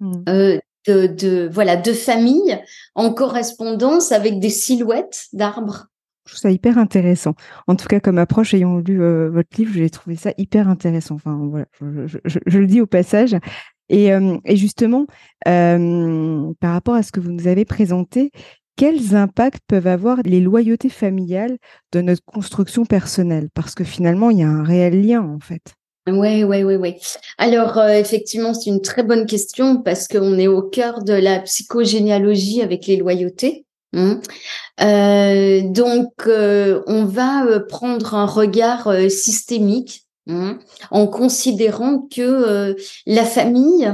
mmh. 0.00 0.12
euh, 0.28 0.58
de, 0.86 1.48
voilà 1.52 1.76
de 1.76 1.92
familles 1.92 2.58
en 2.94 3.12
correspondance 3.12 4.12
avec 4.12 4.40
des 4.40 4.50
silhouettes 4.50 5.26
d'arbres. 5.32 5.89
Je 6.30 6.36
trouve 6.36 6.42
ça 6.42 6.52
hyper 6.52 6.78
intéressant. 6.78 7.34
En 7.66 7.74
tout 7.74 7.88
cas, 7.88 7.98
comme 7.98 8.18
approche, 8.18 8.54
ayant 8.54 8.78
lu 8.78 9.02
euh, 9.02 9.30
votre 9.30 9.48
livre, 9.58 9.72
j'ai 9.74 9.90
trouvé 9.90 10.14
ça 10.14 10.30
hyper 10.38 10.68
intéressant. 10.68 11.16
Enfin, 11.16 11.36
voilà, 11.50 11.66
je, 11.80 12.58
le 12.58 12.66
dis 12.68 12.80
au 12.80 12.86
passage. 12.86 13.36
Et, 13.88 14.12
euh, 14.12 14.36
justement, 14.46 15.06
euh, 15.48 16.52
par 16.60 16.72
rapport 16.74 16.94
à 16.94 17.02
ce 17.02 17.10
que 17.10 17.18
vous 17.18 17.32
nous 17.32 17.48
avez 17.48 17.64
présenté, 17.64 18.30
quels 18.76 19.16
impacts 19.16 19.64
peuvent 19.66 19.88
avoir 19.88 20.18
les 20.24 20.40
loyautés 20.40 20.88
familiales 20.88 21.58
de 21.90 22.00
notre 22.00 22.22
construction 22.24 22.84
personnelle? 22.84 23.48
Parce 23.52 23.74
que 23.74 23.82
finalement, 23.82 24.30
il 24.30 24.38
y 24.38 24.44
a 24.44 24.48
un 24.48 24.62
réel 24.62 25.04
lien, 25.04 25.22
en 25.22 25.40
fait. 25.40 25.74
Oui, 26.08 26.44
oui, 26.44 26.62
oui, 26.62 26.76
oui. 26.76 26.94
Alors, 27.38 27.76
effectivement, 27.88 28.54
c'est 28.54 28.70
une 28.70 28.82
très 28.82 29.02
bonne 29.02 29.26
question 29.26 29.82
parce 29.82 30.06
qu'on 30.06 30.38
est 30.38 30.46
au 30.46 30.62
cœur 30.62 31.02
de 31.02 31.12
la 31.12 31.40
psychogénéalogie 31.40 32.62
avec 32.62 32.86
les 32.86 32.98
loyautés. 32.98 33.66
Hein. 33.92 34.20
Euh, 34.80 35.62
donc, 35.64 36.12
euh, 36.26 36.82
on 36.86 37.04
va 37.04 37.60
prendre 37.60 38.14
un 38.14 38.26
regard 38.26 38.92
systémique 39.10 40.06
hein, 40.28 40.58
en 40.90 41.06
considérant 41.06 42.06
que 42.10 42.76
la 43.06 43.24
famille 43.24 43.92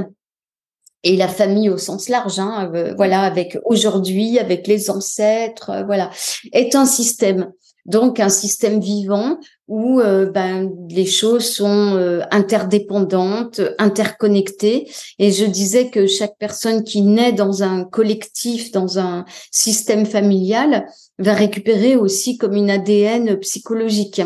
et 1.03 1.15
la 1.15 1.27
famille 1.27 1.69
au 1.69 1.77
sens 1.77 2.09
large, 2.09 2.39
hein, 2.39 2.71
voilà, 2.95 3.21
avec 3.21 3.57
aujourd'hui, 3.65 4.39
avec 4.39 4.67
les 4.67 4.89
ancêtres, 4.89 5.83
voilà, 5.85 6.09
est 6.51 6.75
un 6.75 6.85
système 6.85 7.51
donc 7.87 8.19
un 8.19 8.29
système 8.29 8.79
vivant 8.79 9.39
où 9.67 9.99
euh, 9.99 10.25
ben, 10.25 10.71
les 10.89 11.05
choses 11.05 11.45
sont 11.45 11.95
euh, 11.95 12.21
interdépendantes, 12.31 13.61
interconnectées. 13.77 14.89
Et 15.19 15.31
je 15.31 15.45
disais 15.45 15.89
que 15.89 16.07
chaque 16.07 16.37
personne 16.37 16.83
qui 16.83 17.01
naît 17.01 17.33
dans 17.33 17.63
un 17.63 17.83
collectif, 17.83 18.71
dans 18.71 18.99
un 18.99 19.25
système 19.51 20.05
familial, 20.05 20.87
va 21.19 21.33
récupérer 21.33 21.95
aussi 21.95 22.37
comme 22.37 22.53
une 22.53 22.69
ADN 22.69 23.37
psychologique. 23.39 24.21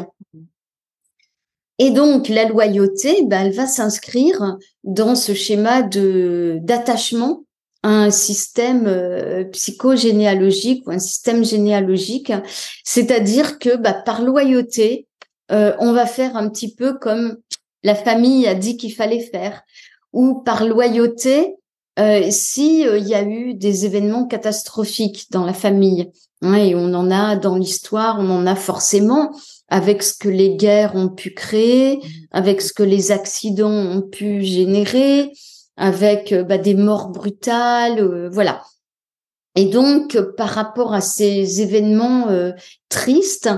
Et 1.79 1.89
donc 1.89 2.29
la 2.29 2.45
loyauté, 2.45 3.23
ben, 3.25 3.47
elle 3.47 3.53
va 3.53 3.65
s'inscrire 3.65 4.57
dans 4.83 5.15
ce 5.15 5.33
schéma 5.33 5.81
de 5.81 6.59
d'attachement 6.61 7.43
un 7.83 8.11
système 8.11 8.85
euh, 8.85 9.45
psychogénéalogique 9.45 10.85
ou 10.85 10.91
un 10.91 10.99
système 10.99 11.43
généalogique, 11.43 12.31
c'est-à-dire 12.83 13.57
que 13.57 13.75
bah, 13.75 13.93
par 13.93 14.21
loyauté, 14.21 15.07
euh, 15.51 15.75
on 15.79 15.93
va 15.93 16.05
faire 16.05 16.35
un 16.35 16.49
petit 16.49 16.73
peu 16.73 16.93
comme 16.93 17.37
la 17.83 17.95
famille 17.95 18.47
a 18.47 18.55
dit 18.55 18.77
qu'il 18.77 18.93
fallait 18.93 19.27
faire, 19.31 19.63
ou 20.13 20.35
par 20.35 20.65
loyauté, 20.65 21.55
euh, 21.99 22.27
si 22.29 22.81
il 22.81 23.07
y 23.07 23.15
a 23.15 23.23
eu 23.23 23.53
des 23.53 23.85
événements 23.85 24.27
catastrophiques 24.27 25.27
dans 25.31 25.45
la 25.45 25.53
famille, 25.53 26.11
hein, 26.41 26.55
et 26.55 26.75
on 26.75 26.93
en 26.93 27.11
a 27.11 27.35
dans 27.35 27.55
l'histoire, 27.55 28.17
on 28.19 28.29
en 28.29 28.45
a 28.45 28.55
forcément 28.55 29.31
avec 29.71 30.03
ce 30.03 30.13
que 30.13 30.29
les 30.29 30.55
guerres 30.55 30.95
ont 30.95 31.09
pu 31.09 31.33
créer, 31.33 32.01
avec 32.31 32.61
ce 32.61 32.73
que 32.73 32.83
les 32.83 33.11
accidents 33.11 33.71
ont 33.71 34.01
pu 34.01 34.43
générer, 34.43 35.31
avec 35.77 36.33
euh, 36.33 36.43
bah, 36.43 36.57
des 36.57 36.75
morts 36.75 37.09
brutales, 37.09 37.99
euh, 37.99 38.29
voilà. 38.29 38.61
Et 39.55 39.65
donc, 39.65 40.17
par 40.37 40.49
rapport 40.49 40.93
à 40.93 41.01
ces 41.01 41.61
événements 41.61 42.29
euh, 42.29 42.51
tristes, 42.87 43.49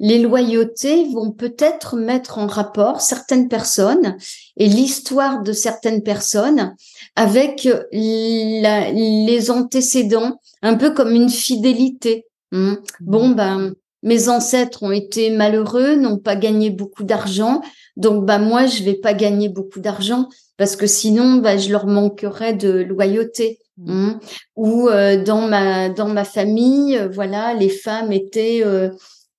les 0.00 0.18
loyautés 0.18 1.06
vont 1.12 1.30
peut-être 1.30 1.96
mettre 1.96 2.38
en 2.38 2.46
rapport 2.46 3.02
certaines 3.02 3.48
personnes 3.48 4.16
et 4.56 4.66
l'histoire 4.66 5.42
de 5.42 5.52
certaines 5.52 6.02
personnes 6.02 6.74
avec 7.16 7.68
les 7.92 9.50
antécédents, 9.50 10.40
un 10.62 10.76
peu 10.76 10.92
comme 10.94 11.14
une 11.14 11.30
fidélité. 11.30 12.26
Hein. 12.52 12.78
Bon, 13.00 13.30
ben, 13.30 13.74
mes 14.02 14.28
ancêtres 14.28 14.82
ont 14.82 14.90
été 14.90 15.30
malheureux, 15.30 15.96
n'ont 15.96 16.18
pas 16.18 16.36
gagné 16.36 16.70
beaucoup 16.70 17.04
d'argent, 17.04 17.60
donc 17.96 18.24
bah 18.24 18.38
moi 18.38 18.66
je 18.66 18.82
vais 18.82 18.94
pas 18.94 19.14
gagner 19.14 19.48
beaucoup 19.48 19.80
d'argent 19.80 20.28
parce 20.62 20.76
que 20.76 20.86
sinon 20.86 21.38
bah, 21.38 21.56
je 21.56 21.72
leur 21.72 21.88
manquerais 21.88 22.52
de 22.52 22.70
loyauté. 22.70 23.58
Mmh. 23.78 23.90
Hein. 23.90 24.20
Ou 24.54 24.88
euh, 24.88 25.20
dans 25.20 25.40
ma 25.48 25.88
dans 25.88 26.06
ma 26.06 26.22
famille, 26.22 26.96
euh, 26.96 27.08
voilà, 27.08 27.52
les 27.52 27.68
femmes 27.68 28.12
étaient 28.12 28.62
euh, 28.64 28.90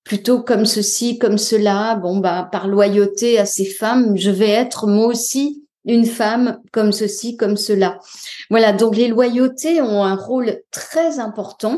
plutôt 0.04 0.42
comme 0.42 0.66
ceci, 0.66 1.18
comme 1.18 1.38
cela. 1.38 1.96
Bon 1.96 2.18
bah 2.18 2.50
par 2.52 2.68
loyauté 2.68 3.40
à 3.40 3.46
ces 3.46 3.64
femmes, 3.64 4.18
je 4.18 4.32
vais 4.32 4.50
être 4.50 4.86
moi 4.86 5.08
aussi 5.08 5.64
une 5.86 6.06
femme 6.06 6.60
comme 6.74 6.92
ceci, 6.92 7.38
comme 7.38 7.56
cela. 7.56 8.00
Voilà, 8.50 8.74
donc 8.74 8.98
les 8.98 9.08
loyautés 9.08 9.82
ont 9.82 10.04
un 10.04 10.16
rôle 10.16 10.58
très 10.72 11.20
important 11.20 11.78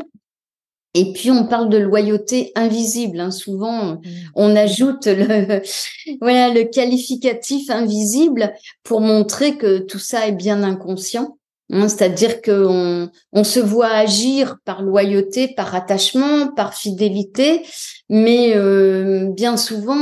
et 0.96 1.12
puis 1.12 1.30
on 1.30 1.46
parle 1.46 1.68
de 1.68 1.76
loyauté 1.76 2.52
invisible. 2.54 3.20
Hein. 3.20 3.30
Souvent, 3.30 3.96
mmh. 3.96 4.00
on 4.34 4.56
ajoute 4.56 5.06
le 5.06 5.60
voilà 6.22 6.48
le 6.48 6.64
qualificatif 6.64 7.68
invisible 7.68 8.54
pour 8.82 9.02
montrer 9.02 9.58
que 9.58 9.78
tout 9.78 9.98
ça 9.98 10.26
est 10.26 10.32
bien 10.32 10.62
inconscient. 10.62 11.36
Hein, 11.72 11.88
c'est-à-dire 11.88 12.42
qu'on 12.42 13.10
on 13.32 13.44
se 13.44 13.58
voit 13.58 13.88
agir 13.88 14.56
par 14.64 14.82
loyauté, 14.82 15.48
par 15.48 15.74
attachement, 15.74 16.46
par 16.54 16.74
fidélité, 16.74 17.62
mais 18.08 18.52
euh, 18.54 19.30
bien 19.32 19.56
souvent, 19.56 19.96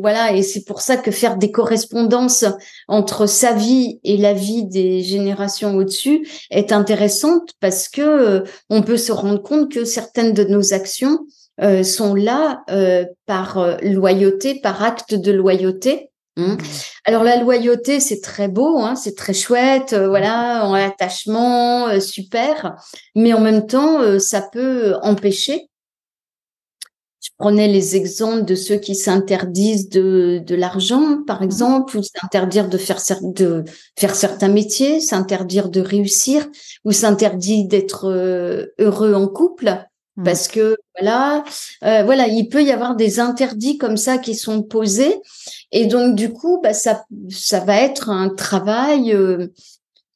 voilà, 0.00 0.32
et 0.32 0.42
c'est 0.42 0.64
pour 0.64 0.80
ça 0.80 0.96
que 0.96 1.12
faire 1.12 1.36
des 1.36 1.52
correspondances 1.52 2.44
entre 2.88 3.26
sa 3.26 3.52
vie 3.52 4.00
et 4.02 4.16
la 4.16 4.32
vie 4.32 4.64
des 4.64 5.02
générations 5.02 5.76
au-dessus 5.76 6.26
est 6.50 6.72
intéressante 6.72 7.52
parce 7.60 7.88
que 7.88 8.02
euh, 8.02 8.42
on 8.68 8.82
peut 8.82 8.96
se 8.96 9.12
rendre 9.12 9.40
compte 9.40 9.70
que 9.70 9.84
certaines 9.84 10.32
de 10.32 10.44
nos 10.44 10.74
actions 10.74 11.20
sont 11.84 12.14
là 12.16 12.64
par 13.26 13.76
loyauté, 13.82 14.58
par 14.60 14.82
acte 14.82 15.14
de 15.14 15.30
loyauté. 15.30 16.10
Hein. 16.36 16.56
Mmh. 16.56 16.58
Alors 17.04 17.24
la 17.24 17.36
loyauté, 17.36 18.00
c'est 18.00 18.20
très 18.20 18.48
beau, 18.48 18.78
hein, 18.78 18.94
c'est 18.94 19.16
très 19.16 19.34
chouette, 19.34 19.94
voilà, 19.94 20.64
en 20.64 20.74
attachement, 20.74 22.00
super, 22.00 22.76
mais 23.14 23.32
en 23.34 23.40
même 23.40 23.66
temps, 23.66 24.18
ça 24.18 24.40
peut 24.40 24.94
empêcher 25.02 25.68
je 27.22 27.30
prenais 27.38 27.68
les 27.68 27.94
exemples 27.94 28.44
de 28.44 28.56
ceux 28.56 28.76
qui 28.76 28.96
s'interdisent 28.96 29.88
de, 29.88 30.42
de 30.44 30.54
l'argent, 30.56 31.22
par 31.24 31.40
mmh. 31.40 31.44
exemple, 31.44 31.96
ou 31.96 32.02
s'interdire 32.02 32.68
de 32.68 32.76
faire, 32.76 32.98
de 33.22 33.64
faire 33.96 34.16
certains 34.16 34.48
métiers, 34.48 35.00
s'interdire 35.00 35.68
de 35.68 35.80
réussir, 35.80 36.48
ou 36.84 36.90
s'interdire 36.90 37.68
d'être 37.68 38.10
euh, 38.10 38.66
heureux 38.80 39.14
en 39.14 39.28
couple, 39.28 39.84
mmh. 40.16 40.24
parce 40.24 40.48
que 40.48 40.76
voilà, 40.98 41.44
euh, 41.84 42.02
voilà, 42.04 42.28
il 42.28 42.48
peut 42.48 42.62
y 42.62 42.70
avoir 42.70 42.96
des 42.96 43.20
interdits 43.20 43.78
comme 43.78 43.96
ça 43.96 44.18
qui 44.18 44.34
sont 44.34 44.62
posés, 44.62 45.20
et 45.70 45.86
donc 45.86 46.14
du 46.14 46.32
coup, 46.32 46.60
bah, 46.62 46.74
ça, 46.74 47.04
ça 47.30 47.60
va 47.60 47.76
être 47.76 48.10
un 48.10 48.28
travail 48.28 49.12
euh, 49.12 49.48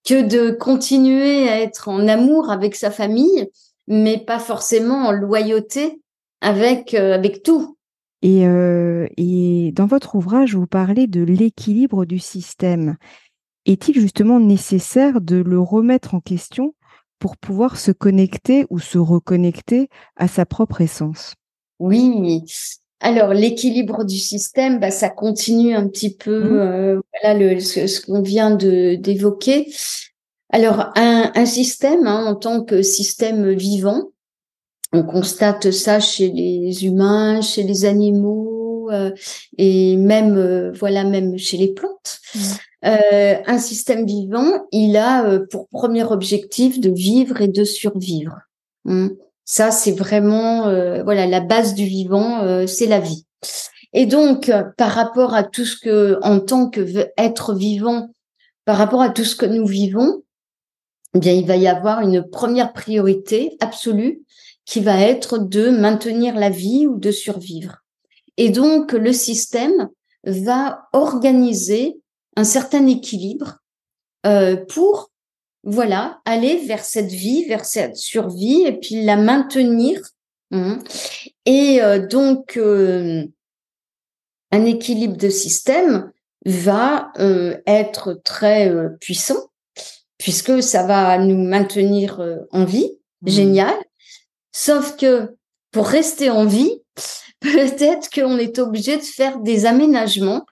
que 0.04 0.22
de 0.22 0.50
continuer 0.50 1.48
à 1.48 1.60
être 1.60 1.88
en 1.88 2.06
amour 2.08 2.50
avec 2.50 2.74
sa 2.74 2.90
famille, 2.90 3.48
mais 3.88 4.18
pas 4.18 4.38
forcément 4.38 5.06
en 5.06 5.12
loyauté 5.12 6.00
avec, 6.40 6.94
euh, 6.94 7.14
avec 7.14 7.42
tout. 7.42 7.76
Et, 8.22 8.44
et 9.18 9.72
dans 9.72 9.86
votre 9.86 10.16
ouvrage, 10.16 10.56
vous 10.56 10.66
parlez 10.66 11.06
de 11.06 11.22
l'équilibre 11.22 12.06
du 12.06 12.18
système. 12.18 12.96
Est-il 13.66 14.00
justement 14.00 14.40
nécessaire 14.40 15.20
de 15.20 15.36
le 15.36 15.60
remettre 15.60 16.14
en 16.14 16.20
question 16.20 16.74
pour 17.18 17.36
pouvoir 17.36 17.76
se 17.76 17.90
connecter 17.92 18.66
ou 18.70 18.78
se 18.78 18.98
reconnecter 18.98 19.88
à 20.16 20.28
sa 20.28 20.46
propre 20.46 20.80
essence 20.80 21.34
Oui. 21.78 22.42
Alors 23.00 23.34
l'équilibre 23.34 24.04
du 24.04 24.16
système, 24.16 24.80
bah, 24.80 24.90
ça 24.90 25.10
continue 25.10 25.74
un 25.74 25.86
petit 25.88 26.14
peu 26.14 26.40
mmh. 26.40 26.56
euh, 26.56 27.00
voilà 27.12 27.38
le, 27.38 27.60
ce, 27.60 28.00
qu'on 28.00 28.22
vient 28.22 28.50
de 28.50 28.94
d'évoquer. 28.94 29.70
Alors 30.50 30.92
un, 30.96 31.30
un 31.34 31.46
système 31.46 32.06
hein, 32.06 32.24
en 32.26 32.34
tant 32.34 32.64
que 32.64 32.82
système 32.82 33.52
vivant, 33.52 34.10
on 34.92 35.02
constate 35.02 35.70
ça 35.70 36.00
chez 36.00 36.30
les 36.30 36.86
humains, 36.86 37.42
chez 37.42 37.64
les 37.64 37.84
animaux 37.84 38.90
euh, 38.90 39.10
et 39.58 39.96
même 39.96 40.36
euh, 40.36 40.72
voilà 40.72 41.04
même 41.04 41.36
chez 41.36 41.56
les 41.56 41.72
plantes. 41.72 42.18
Mmh. 42.34 42.40
Euh, 42.86 43.36
un 43.46 43.58
système 43.58 44.06
vivant, 44.06 44.66
il 44.72 44.96
a 44.96 45.40
pour 45.50 45.68
premier 45.68 46.04
objectif 46.04 46.80
de 46.80 46.90
vivre 46.90 47.40
et 47.40 47.48
de 47.48 47.64
survivre. 47.64 48.38
Mmh. 48.84 49.08
Ça, 49.44 49.70
c'est 49.70 49.92
vraiment 49.92 50.62
voilà 51.04 51.26
la 51.26 51.40
base 51.40 51.74
du 51.74 51.84
vivant, 51.84 52.66
c'est 52.66 52.86
la 52.86 52.98
vie. 52.98 53.24
Et 53.92 54.06
donc, 54.06 54.50
par 54.76 54.90
rapport 54.90 55.34
à 55.34 55.44
tout 55.44 55.64
ce 55.64 55.76
que, 55.76 56.18
en 56.22 56.40
tant 56.40 56.68
que 56.68 57.08
être 57.16 57.54
vivant, 57.54 58.10
par 58.64 58.76
rapport 58.76 59.00
à 59.00 59.10
tout 59.10 59.24
ce 59.24 59.36
que 59.36 59.46
nous 59.46 59.66
vivons, 59.66 60.22
eh 61.14 61.18
bien, 61.18 61.32
il 61.32 61.46
va 61.46 61.56
y 61.56 61.66
avoir 61.66 62.00
une 62.00 62.28
première 62.28 62.72
priorité 62.72 63.56
absolue 63.60 64.20
qui 64.66 64.80
va 64.80 65.00
être 65.00 65.38
de 65.38 65.70
maintenir 65.70 66.34
la 66.34 66.50
vie 66.50 66.86
ou 66.86 66.98
de 66.98 67.10
survivre. 67.10 67.78
Et 68.36 68.50
donc, 68.50 68.92
le 68.92 69.12
système 69.12 69.88
va 70.24 70.88
organiser 70.92 71.98
un 72.36 72.44
certain 72.44 72.86
équilibre 72.86 73.58
euh, 74.26 74.56
pour, 74.56 75.10
voilà, 75.64 76.20
aller 76.24 76.58
vers 76.66 76.84
cette 76.84 77.10
vie, 77.10 77.44
vers 77.46 77.64
cette 77.64 77.96
survie 77.96 78.62
et 78.62 78.72
puis 78.72 79.02
la 79.04 79.16
maintenir. 79.16 80.00
Hein. 80.52 80.78
Et 81.44 81.82
euh, 81.82 82.06
donc, 82.06 82.56
euh, 82.56 83.24
un 84.52 84.64
équilibre 84.64 85.16
de 85.16 85.28
système 85.28 86.12
va 86.44 87.12
être 87.66 88.20
très 88.22 88.72
puissant 89.00 89.50
puisque 90.16 90.62
ça 90.62 90.86
va 90.86 91.18
nous 91.18 91.42
maintenir 91.42 92.22
en 92.52 92.64
vie, 92.64 92.92
mmh. 93.22 93.28
génial. 93.28 93.74
Sauf 94.52 94.96
que 94.96 95.36
pour 95.72 95.88
rester 95.88 96.30
en 96.30 96.44
vie, 96.44 96.80
peut-être 97.40 98.08
qu'on 98.10 98.38
est 98.38 98.60
obligé 98.60 98.96
de 98.96 99.02
faire 99.02 99.40
des 99.40 99.66
aménagements 99.66 100.46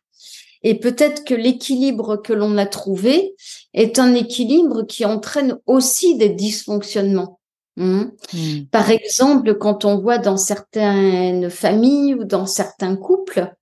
et 0.65 0.81
peut-être 0.81 1.25
que 1.25 1.35
l'équilibre 1.35 2.17
que 2.17 2.33
l'on 2.33 2.57
a 2.57 2.67
trouvé 2.67 3.37
est 3.75 3.99
un 3.99 4.15
équilibre 4.15 4.83
qui 4.83 5.05
entraîne 5.05 5.59
aussi 5.67 6.17
des 6.17 6.31
dysfonctionnements. 6.31 7.39
Hein. 7.77 8.13
Hmm. 8.33 8.65
Par 8.71 8.91
exemple, 8.91 9.55
quand 9.57 9.85
on 9.85 9.99
voit 9.99 10.19
dans 10.19 10.39
certaines 10.39 11.51
familles 11.51 12.15
ou 12.15 12.25
dans 12.25 12.47
certains 12.47 12.97
couples, 12.97 13.53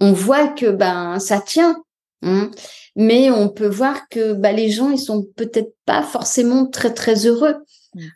on 0.00 0.12
voit 0.12 0.48
que 0.48 0.70
ben 0.70 1.18
ça 1.18 1.40
tient, 1.40 1.82
hein. 2.22 2.50
mais 2.94 3.30
on 3.30 3.48
peut 3.48 3.68
voir 3.68 4.08
que 4.08 4.34
ben, 4.34 4.54
les 4.54 4.70
gens 4.70 4.90
ils 4.90 4.98
sont 4.98 5.26
peut-être 5.36 5.74
pas 5.84 6.02
forcément 6.02 6.66
très 6.66 6.94
très 6.94 7.26
heureux. 7.26 7.56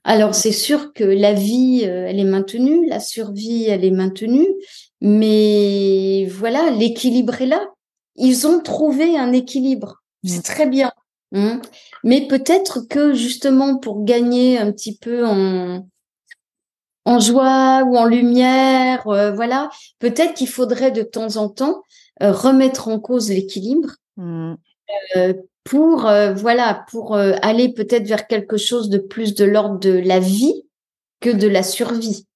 Alors 0.05 0.35
c'est 0.35 0.53
sûr 0.53 0.93
que 0.93 1.05
la 1.05 1.33
vie, 1.33 1.85
euh, 1.85 2.07
elle 2.07 2.21
est 2.21 2.25
maintenue, 2.25 2.87
la 2.87 3.01
survie, 3.01 3.65
elle 3.65 3.85
est 3.85 3.91
maintenue, 3.91 4.47
mais 5.01 6.27
voilà, 6.27 6.71
l'équilibre 6.71 7.41
est 7.41 7.47
là. 7.47 7.67
Ils 8.21 8.47
ont 8.47 8.61
trouvé 8.61 9.19
un 9.19 9.33
équilibre. 9.33 10.03
C'est 10.25 10.45
très 10.45 10.67
bien. 10.67 10.93
Hein. 11.33 11.61
mais 12.03 12.27
peut-être 12.27 12.81
que 12.81 13.15
justement 13.15 13.79
pour 13.79 14.05
gagner 14.05 14.59
un 14.59 14.73
petit 14.73 14.97
peu 14.97 15.25
en, 15.25 15.87
en 17.05 17.21
joie 17.21 17.85
ou 17.87 17.97
en 17.97 18.05
lumière, 18.05 19.07
euh, 19.07 19.31
voilà, 19.31 19.71
peut-être 20.01 20.35
qu'il 20.35 20.49
faudrait 20.49 20.91
de 20.91 21.03
temps 21.03 21.37
en 21.37 21.49
temps 21.49 21.83
euh, 22.23 22.33
remettre 22.33 22.89
en 22.89 22.99
cause 22.99 23.29
l'équilibre 23.31 23.91
mm 24.17 24.55
pour 25.63 26.07
euh, 26.07 26.33
voilà 26.33 26.85
pour 26.91 27.15
aller 27.15 27.73
peut-être 27.73 28.07
vers 28.07 28.27
quelque 28.27 28.57
chose 28.57 28.89
de 28.89 28.99
plus 28.99 29.35
de 29.35 29.45
l'ordre 29.45 29.79
de 29.79 29.91
la 29.91 30.19
vie 30.19 30.65
que 31.21 31.31
de 31.31 31.47
la 31.47 31.63
survie. 31.63 32.27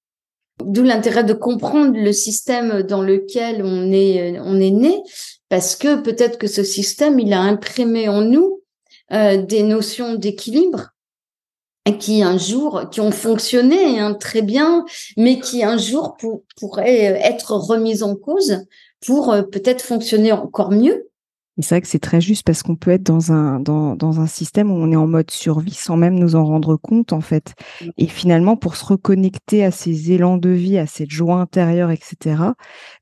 D'où 0.63 0.83
l'intérêt 0.83 1.25
de 1.25 1.33
comprendre 1.33 1.97
le 1.97 2.13
système 2.13 2.83
dans 2.83 3.01
lequel 3.01 3.61
on 3.63 3.91
est 3.91 4.39
on 4.39 4.59
est 4.61 4.71
né 4.71 5.01
parce 5.55 5.77
que 5.77 5.95
peut-être 6.01 6.37
que 6.37 6.47
ce 6.47 6.65
système 6.65 7.17
il 7.17 7.31
a 7.31 7.39
imprimé 7.39 8.09
en 8.09 8.19
nous 8.19 8.61
des 9.09 9.63
notions 9.63 10.15
d'équilibre 10.15 10.89
qui 11.97 12.23
un 12.23 12.37
jour 12.37 12.89
qui 12.91 12.99
ont 12.99 13.13
fonctionné 13.13 13.97
hein, 14.01 14.15
très 14.15 14.41
bien 14.41 14.83
mais 15.15 15.39
qui 15.39 15.63
un 15.63 15.77
jour 15.77 16.17
pourraient 16.57 17.21
être 17.23 17.53
remises 17.53 18.03
en 18.03 18.17
cause 18.17 18.65
pour 19.05 19.33
peut-être 19.49 19.81
fonctionner 19.81 20.33
encore 20.33 20.71
mieux 20.71 21.09
et 21.57 21.61
c'est 21.61 21.75
vrai 21.75 21.81
que 21.81 21.87
c'est 21.87 21.99
très 21.99 22.19
juste 22.19 22.45
parce 22.45 22.63
qu'on 22.63 22.75
peut 22.75 22.91
être 22.91 23.03
dans 23.03 23.31
un, 23.31 23.59
dans, 23.61 23.95
dans, 23.95 24.19
un 24.19 24.27
système 24.27 24.71
où 24.71 24.75
on 24.75 24.91
est 24.91 24.97
en 24.97 25.07
mode 25.07 25.31
survie 25.31 25.73
sans 25.73 25.95
même 25.95 26.15
nous 26.15 26.35
en 26.35 26.43
rendre 26.43 26.75
compte, 26.75 27.13
en 27.13 27.21
fait. 27.21 27.53
Mmh. 27.81 27.89
Et 27.97 28.07
finalement, 28.07 28.57
pour 28.57 28.75
se 28.75 28.83
reconnecter 28.83 29.63
à 29.63 29.71
ces 29.71 30.11
élans 30.11 30.37
de 30.37 30.49
vie, 30.49 30.77
à 30.77 30.85
cette 30.85 31.11
joie 31.11 31.35
intérieure, 31.35 31.91
etc., 31.91 32.35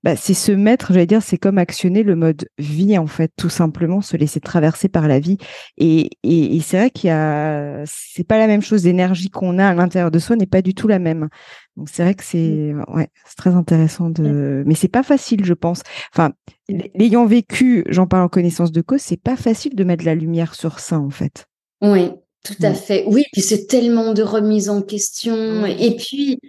bah, 0.03 0.15
c'est 0.15 0.35
se 0.35 0.51
mettre, 0.51 0.93
j'allais 0.93 1.07
dire, 1.07 1.23
c'est 1.23 1.39
comme 1.39 1.57
actionner 1.57 2.03
le 2.03 2.15
mode 2.15 2.47
vie, 2.59 2.97
en 2.97 3.07
fait, 3.07 3.31
tout 3.35 3.49
simplement, 3.49 4.01
se 4.01 4.17
laisser 4.17 4.39
traverser 4.39 4.87
par 4.87 5.07
la 5.07 5.19
vie. 5.19 5.37
Et, 5.77 6.11
et, 6.21 6.55
et 6.55 6.59
c'est 6.59 6.77
vrai 6.77 6.91
qu'il 6.91 7.07
y 7.07 7.11
a, 7.11 7.83
c'est 7.85 8.27
pas 8.27 8.37
la 8.37 8.45
même 8.45 8.61
chose, 8.61 8.85
l'énergie 8.85 9.29
qu'on 9.29 9.57
a 9.57 9.67
à 9.67 9.73
l'intérieur 9.73 10.11
de 10.11 10.19
soi 10.19 10.35
n'est 10.35 10.45
pas 10.45 10.61
du 10.61 10.75
tout 10.75 10.87
la 10.87 10.99
même. 10.99 11.29
Donc 11.77 11.89
c'est 11.89 12.03
vrai 12.03 12.13
que 12.13 12.23
c'est 12.23 12.73
mmh. 12.73 12.85
ouais, 12.93 13.09
c'est 13.25 13.35
très 13.35 13.51
intéressant 13.51 14.09
de 14.09 14.63
mais 14.65 14.75
c'est 14.75 14.87
pas 14.87 15.03
facile 15.03 15.43
je 15.43 15.53
pense. 15.53 15.81
Enfin, 16.13 16.31
l'ayant 16.95 17.25
vécu, 17.25 17.83
j'en 17.89 18.05
parle 18.07 18.23
en 18.23 18.29
connaissance 18.29 18.71
de 18.71 18.81
cause, 18.81 19.01
c'est 19.01 19.21
pas 19.21 19.35
facile 19.35 19.75
de 19.75 19.83
mettre 19.83 20.05
la 20.05 20.15
lumière 20.15 20.53
sur 20.53 20.79
ça 20.79 20.99
en 20.99 21.09
fait. 21.09 21.47
Oui, 21.81 22.11
tout 22.43 22.55
à 22.61 22.71
mmh. 22.71 22.75
fait. 22.75 23.03
Oui, 23.07 23.23
puis 23.33 23.41
c'est 23.41 23.65
tellement 23.65 24.13
de 24.13 24.21
remise 24.21 24.69
en 24.69 24.81
question 24.81 25.65
et 25.65 25.95
puis 25.95 26.39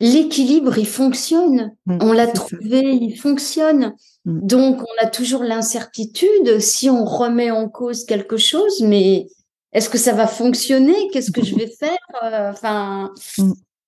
l'équilibre, 0.00 0.76
il 0.76 0.86
fonctionne. 0.86 1.72
Mmh, 1.86 1.98
on 2.02 2.12
l'a 2.12 2.26
trouvé, 2.26 2.80
il 2.80 3.16
fonctionne. 3.16 3.94
Donc 4.26 4.80
on 4.82 5.04
a 5.04 5.06
toujours 5.06 5.44
l'incertitude 5.44 6.58
si 6.60 6.90
on 6.90 7.04
remet 7.04 7.50
en 7.50 7.68
cause 7.68 8.04
quelque 8.04 8.36
chose 8.36 8.82
mais 8.82 9.26
est-ce 9.74 9.90
que 9.90 9.98
ça 9.98 10.12
va 10.12 10.26
fonctionner? 10.26 10.94
Qu'est-ce 11.12 11.32
que 11.32 11.44
je 11.44 11.54
vais 11.56 11.66
faire? 11.66 11.98
Euh, 12.22 12.50
Enfin, 12.52 13.12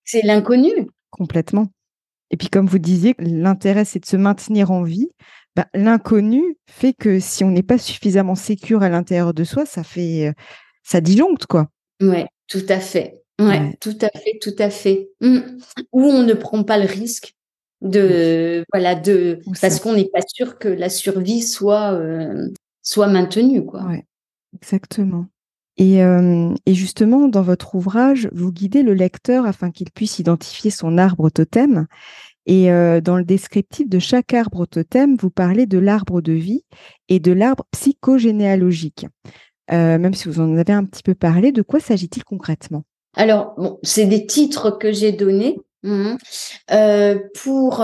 c'est 0.07 0.23
l'inconnu. 0.23 0.71
Complètement. 1.11 1.67
Et 2.31 2.37
puis, 2.37 2.49
comme 2.49 2.65
vous 2.65 2.79
disiez, 2.79 3.15
l'intérêt, 3.19 3.85
c'est 3.85 3.99
de 3.99 4.05
se 4.05 4.17
maintenir 4.17 4.71
en 4.71 4.83
vie. 4.83 5.09
Bah, 5.55 5.67
l'inconnu 5.73 6.57
fait 6.69 6.93
que 6.93 7.19
si 7.19 7.43
on 7.43 7.51
n'est 7.51 7.63
pas 7.63 7.77
suffisamment 7.77 8.35
sécure 8.35 8.83
à 8.83 8.89
l'intérieur 8.89 9.33
de 9.33 9.43
soi, 9.43 9.65
ça 9.65 9.83
fait, 9.83 10.27
euh, 10.27 10.33
ça 10.83 11.01
disjoncte, 11.01 11.45
quoi. 11.45 11.67
Ouais, 12.01 12.27
tout 12.47 12.65
à 12.69 12.79
fait. 12.79 13.23
Ouais, 13.39 13.75
tout 13.79 13.97
à 14.01 14.09
fait, 14.17 14.39
tout 14.41 14.55
à 14.57 14.69
fait. 14.69 15.09
Mmh. 15.21 15.39
Ou 15.91 16.03
on 16.03 16.23
ne 16.23 16.33
prend 16.33 16.63
pas 16.63 16.77
le 16.77 16.85
risque 16.85 17.33
de, 17.81 18.63
voilà, 18.73 18.95
de, 18.95 19.39
parce 19.61 19.79
qu'on 19.79 19.93
n'est 19.93 20.09
pas 20.09 20.21
sûr 20.27 20.57
que 20.57 20.67
la 20.67 20.89
survie 20.89 21.41
soit, 21.41 21.93
euh, 21.93 22.49
soit 22.81 23.07
maintenue, 23.07 23.63
quoi. 23.65 23.83
Ouais, 23.83 24.05
exactement. 24.55 25.27
Et, 25.77 25.99
et, 26.65 26.73
justement, 26.73 27.27
dans 27.27 27.43
votre 27.43 27.75
ouvrage, 27.75 28.29
vous 28.33 28.51
guidez 28.51 28.81
le 28.81 28.95
lecteur 28.95 29.45
afin 29.45 29.69
qu'il 29.69 29.91
puisse 29.91 30.17
identifier 30.17 30.71
son 30.71 30.97
arbre 30.97 31.29
totem. 31.29 31.85
Et 32.47 32.69
dans 33.01 33.17
le 33.17 33.23
descriptif 33.23 33.87
de 33.87 33.99
chaque 33.99 34.33
arbre 34.33 34.65
totem, 34.65 35.15
vous 35.17 35.29
parlez 35.29 35.67
de 35.67 35.77
l'arbre 35.77 36.21
de 36.21 36.33
vie 36.33 36.63
et 37.09 37.19
de 37.19 37.31
l'arbre 37.31 37.65
psychogénéalogique. 37.71 39.05
même 39.69 40.15
si 40.15 40.27
vous 40.27 40.39
en 40.39 40.57
avez 40.57 40.73
un 40.73 40.83
petit 40.83 41.03
peu 41.03 41.13
parlé, 41.13 41.51
de 41.51 41.61
quoi 41.61 41.79
s'agit-il 41.79 42.23
concrètement? 42.23 42.83
Alors, 43.15 43.53
bon, 43.57 43.77
c'est 43.83 44.05
des 44.05 44.25
titres 44.25 44.71
que 44.71 44.91
j'ai 44.91 45.11
donnés. 45.11 45.57
Hein, 45.83 46.17
pour 47.35 47.77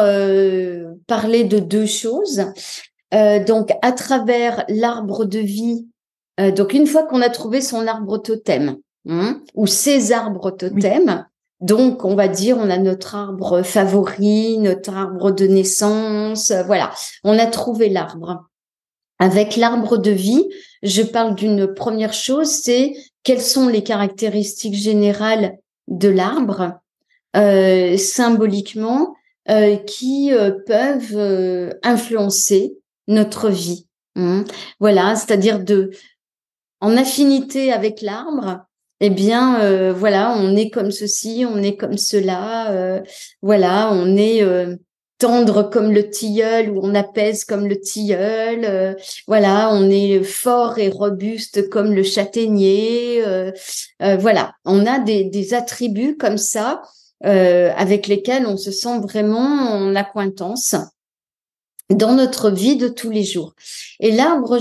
parler 1.07 1.43
de 1.43 1.59
deux 1.59 1.85
choses. 1.85 2.43
donc, 3.11 3.71
à 3.81 3.91
travers 3.91 4.65
l'arbre 4.67 5.25
de 5.25 5.39
vie, 5.39 5.87
donc 6.37 6.73
une 6.73 6.87
fois 6.87 7.03
qu'on 7.03 7.21
a 7.21 7.29
trouvé 7.29 7.61
son 7.61 7.85
arbre 7.87 8.17
totem, 8.17 8.77
hein, 9.07 9.41
ou 9.53 9.67
ses 9.67 10.11
arbres 10.11 10.51
totems, 10.51 11.25
donc, 11.63 12.03
on 12.03 12.13
va 12.13 12.27
dire, 12.27 12.57
on 12.57 12.69
a 12.69 12.77
notre 12.77 13.15
arbre 13.15 13.61
favori, 13.61 14.57
notre 14.57 14.93
arbre 14.93 15.31
de 15.31 15.47
naissance. 15.47 16.51
voilà, 16.65 16.91
on 17.23 17.39
a 17.39 17.45
trouvé 17.45 17.87
l'arbre. 17.87 18.49
Avec 19.17 19.55
l'arbre 19.55 19.95
de 19.95 20.11
vie, 20.11 20.43
je 20.81 21.01
parle 21.01 21.35
d'une 21.35 21.73
première 21.73 22.11
chose, 22.11 22.49
c'est 22.49 22.93
quelles 23.23 23.41
sont 23.41 23.69
les 23.69 23.81
caractéristiques 23.81 24.75
générales 24.75 25.57
de 25.87 26.09
l'arbre, 26.09 26.73
euh, 27.37 27.95
symboliquement, 27.95 29.15
euh, 29.49 29.77
qui 29.77 30.33
euh, 30.33 30.51
peuvent 30.67 31.73
influencer 31.81 32.75
notre 33.07 33.49
vie. 33.49 33.87
Hein. 34.17 34.43
Voilà, 34.81 35.15
c'est-à-dire 35.15 35.61
de, 35.61 35.91
en 36.83 36.97
affinité 36.97 37.71
avec 37.71 38.01
l'arbre, 38.01 38.65
eh 38.99 39.09
bien, 39.09 39.61
euh, 39.61 39.93
voilà, 39.93 40.35
on 40.37 40.53
est 40.57 40.69
comme 40.69 40.91
ceci, 40.91 41.45
on 41.49 41.63
est 41.63 41.77
comme 41.77 41.97
cela, 41.97 42.71
euh, 42.73 42.99
voilà, 43.41 43.89
on 43.93 44.17
est 44.17 44.43
euh, 44.43 44.75
tendre 45.17 45.63
comme 45.63 45.93
le 45.93 46.09
tilleul 46.09 46.69
ou 46.69 46.81
on 46.83 46.93
apaise 46.93 47.45
comme 47.45 47.67
le 47.69 47.79
tilleul, 47.79 48.97
voilà, 49.27 49.69
on 49.71 49.89
est 49.89 50.23
fort 50.23 50.77
et 50.77 50.89
robuste 50.89 51.69
comme 51.69 51.93
le 51.93 52.03
châtaignier, 52.03 53.23
voilà, 54.19 54.51
on 54.65 54.85
a 54.85 54.99
des, 54.99 55.23
des 55.23 55.53
attributs 55.53 56.17
comme 56.17 56.37
ça 56.37 56.81
avec 57.21 58.07
lesquels 58.07 58.45
on 58.45 58.57
se 58.57 58.71
sent 58.71 58.99
vraiment 58.99 59.71
en 59.71 59.95
accointance 59.95 60.75
dans 61.89 62.13
notre 62.13 62.49
vie 62.49 62.77
de 62.77 62.87
tous 62.87 63.09
les 63.09 63.23
jours. 63.23 63.53
Et 63.99 64.11
l'arbre 64.11 64.57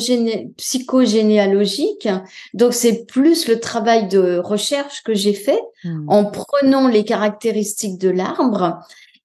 psychogénéalogique, 0.56 2.08
donc 2.54 2.74
c'est 2.74 3.06
plus 3.06 3.48
le 3.48 3.60
travail 3.60 4.08
de 4.08 4.38
recherche 4.38 5.02
que 5.02 5.14
j'ai 5.14 5.34
fait 5.34 5.60
hmm. 5.84 6.08
en 6.08 6.24
prenant 6.24 6.88
les 6.88 7.04
caractéristiques 7.04 7.98
de 7.98 8.10
l'arbre 8.10 8.78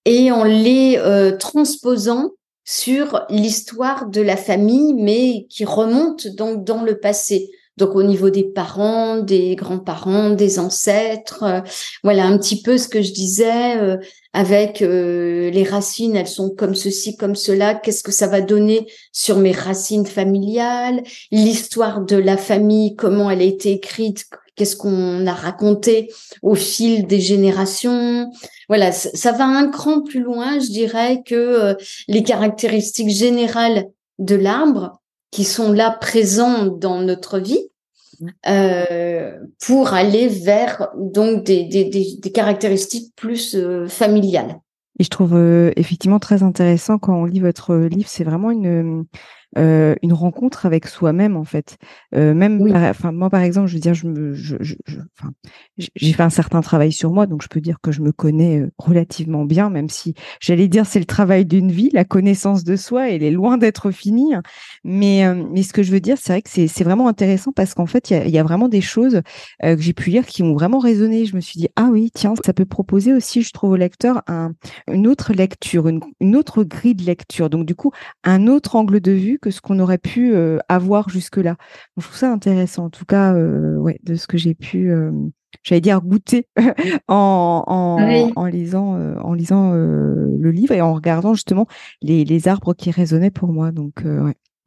et 0.06 0.32
en 0.32 0.44
les 0.44 0.98
euh, 0.98 1.38
transposant 1.38 2.32
sur 2.64 3.26
l'histoire 3.30 4.08
de 4.08 4.22
la 4.22 4.38
famille, 4.38 4.94
mais 4.94 5.48
qui 5.50 5.66
remonte 5.66 6.28
donc 6.28 6.64
dans 6.64 6.84
le 6.84 7.00
passé. 7.00 7.50
Donc 7.78 7.96
au 7.96 8.02
niveau 8.02 8.32
des 8.32 8.44
parents, 8.44 9.18
des 9.18 9.56
grands-parents, 9.56 10.32
des 10.32 10.58
ancêtres, 10.58 11.44
euh, 11.44 11.62
voilà 12.04 12.26
un 12.26 12.38
petit 12.38 12.62
peu 12.62 12.78
ce 12.78 12.88
que 12.88 13.04
je 13.04 13.14
disais 13.14 13.78
euh, 13.78 13.98
avec 14.34 14.82
euh, 14.82 15.52
les 15.52 15.64
racines, 15.64 16.16
elles 16.16 16.28
sont 16.28 16.50
comme 16.50 16.74
ceci, 16.74 17.16
comme 17.16 17.36
cela. 17.36 17.76
Qu'est-ce 17.76 18.04
que 18.04 18.12
ça 18.12 18.28
va 18.28 18.42
donner 18.42 18.88
sur 19.12 19.38
mes 19.38 19.52
racines 19.52 20.08
familiales? 20.08 21.04
L'histoire 21.32 22.02
de 22.02 22.18
la 22.18 22.36
famille, 22.36 22.96
comment 22.96 23.30
elle 23.30 23.42
a 23.42 23.46
été 23.46 23.72
écrite 23.72 24.26
Qu'est-ce 24.56 24.76
qu'on 24.76 25.28
a 25.28 25.34
raconté 25.34 26.12
au 26.42 26.56
fil 26.56 27.06
des 27.06 27.20
générations? 27.22 28.32
Voilà, 28.70 28.92
ça, 28.92 29.12
ça 29.14 29.32
va 29.32 29.46
un 29.46 29.70
cran 29.70 30.02
plus 30.02 30.22
loin, 30.22 30.58
je 30.58 30.72
dirais, 30.72 31.22
que 31.24 31.76
les 32.08 32.24
caractéristiques 32.24 33.12
générales 33.12 33.86
de 34.18 34.36
l'arbre 34.36 35.00
qui 35.32 35.44
sont 35.44 35.72
là 35.72 35.92
présents 35.92 36.66
dans 36.66 37.02
notre 37.02 37.40
vie 37.40 37.70
euh, 38.48 39.38
pour 39.66 39.94
aller 39.94 40.28
vers 40.28 40.90
donc 40.98 41.44
des, 41.44 41.66
des, 41.66 41.86
des, 41.86 42.32
caractéristiques 42.32 43.14
plus 43.16 43.56
euh, 43.56 43.88
familiales. 43.88 44.60
Et 45.00 45.04
je 45.04 45.10
trouve 45.10 45.36
euh, 45.36 45.72
effectivement 45.76 46.18
très 46.18 46.42
intéressant 46.42 46.98
quand 46.98 47.16
on 47.16 47.26
lit 47.26 47.40
votre 47.40 47.76
livre, 47.76 48.10
c'est 48.10 48.24
vraiment 48.24 48.50
une 48.50 49.06
euh, 49.58 49.96
une 50.04 50.14
rencontre 50.14 50.66
avec 50.66 50.88
soi-même 50.88 51.38
en 51.38 51.46
fait. 51.46 51.78
Euh, 52.14 52.34
même, 52.34 52.62
enfin 52.76 53.14
moi 53.14 53.30
par 53.30 53.42
exemple, 53.42 53.68
je 53.68 53.76
veux 53.76 53.80
dire, 53.80 53.94
je 53.94 54.08
me, 54.08 54.34
je, 54.34 54.58
je, 54.60 54.76
j'ai 55.96 56.14
fait 56.14 56.24
un 56.24 56.30
certain 56.30 56.62
travail 56.62 56.92
sur 56.92 57.12
moi, 57.12 57.28
donc 57.28 57.42
je 57.42 57.48
peux 57.48 57.62
dire 57.62 57.78
que 57.82 57.92
je 57.92 58.02
me 58.02 58.12
connais 58.12 58.60
euh, 58.60 58.72
relativement 58.78 59.46
bien, 59.46 59.70
même 59.70 59.90
si 59.90 60.14
j'allais 60.42 60.68
dire 60.68 60.86
c'est 60.86 61.00
le 61.00 61.06
travail 61.06 61.46
d'une 61.46 61.72
vie, 61.72 61.90
la 61.94 62.04
connaissance 62.04 62.66
de 62.66 62.76
soi, 62.76 63.10
elle 63.10 63.24
est 63.24 63.32
loin 63.32 63.58
d'être 63.58 63.90
finie. 63.92 64.34
Hein. 64.34 64.44
Mais, 64.84 65.24
mais 65.34 65.64
ce 65.64 65.72
que 65.72 65.82
je 65.82 65.92
veux 65.92 66.02
dire, 66.02 66.18
c'est 66.20 66.34
vrai 66.34 66.42
que 66.42 66.50
c'est, 66.50 66.68
c'est 66.68 66.84
vraiment 66.84 67.08
intéressant 67.08 67.52
parce 67.54 67.74
qu'en 67.74 67.86
fait, 67.86 68.10
il 68.10 68.18
y 68.18 68.20
a, 68.20 68.28
y 68.28 68.38
a, 68.38 68.44
vraiment 68.44 68.68
des 68.68 68.82
choses 68.82 69.22
que 69.62 69.78
j'ai 69.80 69.94
pu 69.94 70.10
lire 70.10 70.26
qui 70.26 70.44
ont 70.44 70.54
vraiment 70.54 70.80
résonné. 70.80 71.26
Je 71.26 71.36
me 71.36 71.42
suis 71.42 71.60
dit 71.60 71.70
ah 71.76 71.90
oui, 71.92 72.12
tiens, 72.14 72.34
ça 72.46 72.54
peut 72.54 72.66
proposer 72.66 73.14
aussi, 73.14 73.42
je 73.42 73.52
trouve 73.52 73.72
au 73.72 73.76
lecteur 73.76 74.22
un, 74.28 74.52
une 74.92 75.08
autre 75.08 75.34
lecture, 75.34 75.88
une, 75.88 76.02
une 76.20 76.36
autre 76.36 76.64
grille 76.64 76.96
de 76.96 77.04
lecture. 77.04 77.50
Donc 77.50 77.66
du 77.66 77.76
coup, 77.76 77.92
un 78.24 78.48
autre 78.48 78.76
angle 78.76 79.00
de 79.00 79.12
vue 79.12 79.37
que 79.38 79.52
ce 79.52 79.62
qu'on 79.62 79.80
aurait 79.80 79.98
pu 79.98 80.34
euh, 80.34 80.58
avoir 80.68 81.10
jusque-là. 81.10 81.56
je 81.98 82.04
trouve 82.04 82.18
ça 82.18 82.32
intéressant, 82.32 82.86
en 82.86 82.90
tout 82.90 83.06
cas, 83.06 83.34
euh, 83.34 83.76
ouais, 83.78 84.00
de 84.04 84.16
ce 84.16 84.28
que 84.28 84.38
j'ai 84.38 84.56
pu, 84.56 84.92
euh, 84.92 85.12
j'allais 85.64 85.82
dire, 85.82 86.02
goûter 86.02 86.48
en, 87.08 87.64
en, 88.36 88.46
lisant, 88.46 89.00
en 89.22 89.34
lisant 89.34 89.74
le 89.74 90.52
livre 90.52 90.74
et 90.74 90.82
en 90.82 90.94
regardant 90.94 91.34
justement 91.34 91.68
les, 92.02 92.48
arbres 92.48 92.74
qui 92.74 92.92
résonnaient 92.92 93.32
pour 93.32 93.50
moi. 93.50 93.72
Donc, 93.72 94.04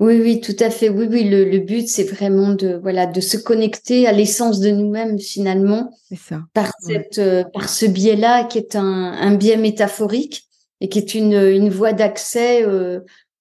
Oui, 0.01 0.21
oui, 0.21 0.41
tout 0.41 0.57
à 0.61 0.71
fait. 0.71 0.89
Oui, 0.89 1.07
oui. 1.11 1.29
Le, 1.29 1.59
but, 1.59 1.89
c'est 1.89 2.05
vraiment 2.05 2.55
de 2.55 2.79
voilà 2.83 3.07
de 3.07 3.21
se 3.21 3.37
connecter 3.37 4.07
à 4.07 4.13
l'essence 4.13 4.61
de 4.61 4.71
nous-mêmes 4.71 5.19
finalement. 5.19 5.91
Ça. 6.17 6.43
Par 6.55 6.73
cette, 6.81 7.21
par 7.53 7.69
ce 7.69 7.87
biais-là, 7.87 8.45
qui 8.45 8.59
est 8.59 8.77
un, 8.77 8.85
un, 8.85 9.35
biais 9.35 9.57
métaphorique 9.57 10.45
et 10.81 10.89
qui 10.89 10.99
est 10.99 11.15
une, 11.15 11.35
une 11.35 11.69
voie 11.69 11.93
d'accès 11.93 12.65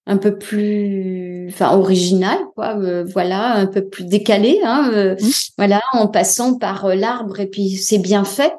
un 0.10 0.18
peu 0.18 0.38
plus 0.38 1.48
enfin 1.50 1.78
original 1.78 2.40
quoi 2.56 2.76
euh, 2.80 3.06
voilà 3.06 3.54
un 3.54 3.68
peu 3.68 3.88
plus 3.88 4.06
décalé 4.06 4.60
hein, 4.64 4.90
euh, 4.92 5.16
mmh. 5.16 5.30
voilà 5.58 5.82
en 5.94 6.08
passant 6.08 6.58
par 6.58 6.86
euh, 6.86 6.96
l'arbre 6.96 7.40
et 7.40 7.48
puis 7.48 7.70
c'est 7.70 8.00
bien 8.00 8.26
fait 8.26 8.52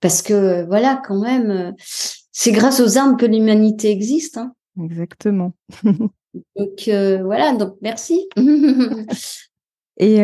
parce 0.00 0.20
que 0.20 0.66
voilà 0.66 1.00
quand 1.06 1.18
même 1.18 1.74
c'est 2.30 2.52
grâce 2.52 2.80
aux 2.80 2.98
arbres 2.98 3.16
que 3.16 3.24
l'humanité 3.24 3.90
existe 3.90 4.36
hein. 4.36 4.52
exactement 4.84 5.54
donc 5.84 6.82
voilà 6.84 7.54
donc 7.54 7.76
merci 7.80 8.28
et 9.98 10.20